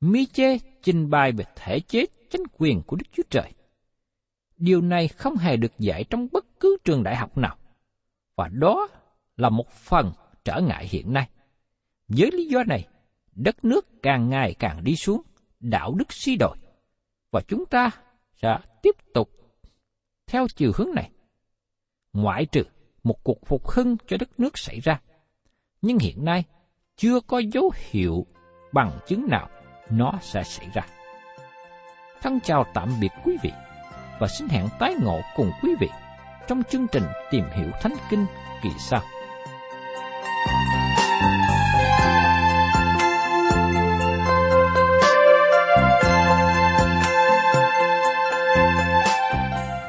Mi-chê 0.00 0.58
trình 0.82 1.10
bày 1.10 1.32
về 1.32 1.44
thể 1.56 1.80
chế 1.80 2.06
chính 2.30 2.42
quyền 2.58 2.82
của 2.82 2.96
Đức 2.96 3.06
Chúa 3.12 3.22
Trời. 3.30 3.52
Điều 4.56 4.80
này 4.80 5.08
không 5.08 5.36
hề 5.36 5.56
được 5.56 5.78
dạy 5.78 6.04
trong 6.10 6.28
bất 6.32 6.44
cứ 6.60 6.76
trường 6.84 7.02
đại 7.02 7.16
học 7.16 7.38
nào. 7.38 7.56
Và 8.36 8.48
đó 8.52 8.88
là 9.36 9.48
một 9.48 9.70
phần 9.70 10.12
trở 10.44 10.60
ngại 10.60 10.88
hiện 10.90 11.12
nay. 11.12 11.28
Với 12.08 12.30
lý 12.32 12.46
do 12.46 12.64
này, 12.64 12.88
đất 13.34 13.64
nước 13.64 14.02
càng 14.02 14.28
ngày 14.30 14.54
càng 14.58 14.84
đi 14.84 14.96
xuống, 14.96 15.22
đạo 15.60 15.94
đức 15.94 16.12
suy 16.12 16.36
đồi. 16.36 16.56
Và 17.30 17.40
chúng 17.48 17.66
ta 17.66 17.90
sẽ 18.42 18.58
tiếp 18.82 18.96
tục 19.14 19.30
theo 20.26 20.46
chiều 20.56 20.72
hướng 20.74 20.90
này. 20.94 21.10
Ngoại 22.12 22.46
trừ 22.46 22.62
một 23.02 23.24
cuộc 23.24 23.46
phục 23.46 23.68
hưng 23.68 23.96
cho 24.06 24.16
đất 24.20 24.40
nước 24.40 24.58
xảy 24.58 24.80
ra. 24.80 25.00
Nhưng 25.82 25.98
hiện 25.98 26.24
nay 26.24 26.44
chưa 26.96 27.20
có 27.20 27.38
dấu 27.38 27.72
hiệu 27.90 28.26
bằng 28.72 28.98
chứng 29.06 29.26
nào 29.28 29.48
nó 29.90 30.12
sẽ 30.22 30.42
xảy 30.42 30.66
ra. 30.74 30.82
Thân 32.22 32.38
chào 32.40 32.64
tạm 32.74 32.88
biệt 33.00 33.10
quý 33.24 33.36
vị 33.42 33.50
và 34.20 34.28
xin 34.38 34.48
hẹn 34.48 34.68
tái 34.78 34.94
ngộ 35.02 35.20
cùng 35.36 35.50
quý 35.62 35.70
vị 35.80 35.88
trong 36.48 36.62
chương 36.70 36.86
trình 36.92 37.04
tìm 37.30 37.44
hiểu 37.56 37.70
Thánh 37.80 37.94
Kinh 38.10 38.26
kỳ 38.62 38.70
sau. 38.78 39.02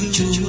Cứu 0.00 0.41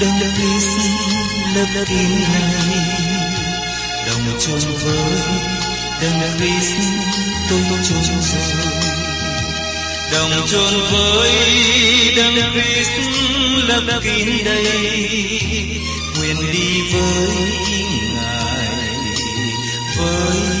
đồng 0.00 0.20
Christ 0.36 0.68
lớp 1.54 1.84
kín 1.86 2.10
này 2.32 2.98
đồng 4.06 4.38
chôn 4.38 4.60
với 4.82 4.96
đồng 6.02 6.22
Christ 6.38 6.74
tôi 7.50 7.60
chôn 7.88 8.02
rồi 8.02 8.72
đồng 10.12 10.46
chôn 10.46 10.74
với 10.92 11.30
đồng 12.16 12.52
Christ 12.52 12.90
lớp 13.68 14.00
kín 14.02 14.44
đây 14.44 14.64
nguyện 16.18 16.36
đi 16.52 16.80
với 16.92 17.28
ngài 18.14 18.68
với 19.96 20.57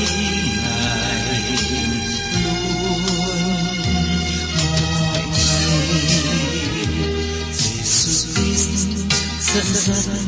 mọi 9.58 10.27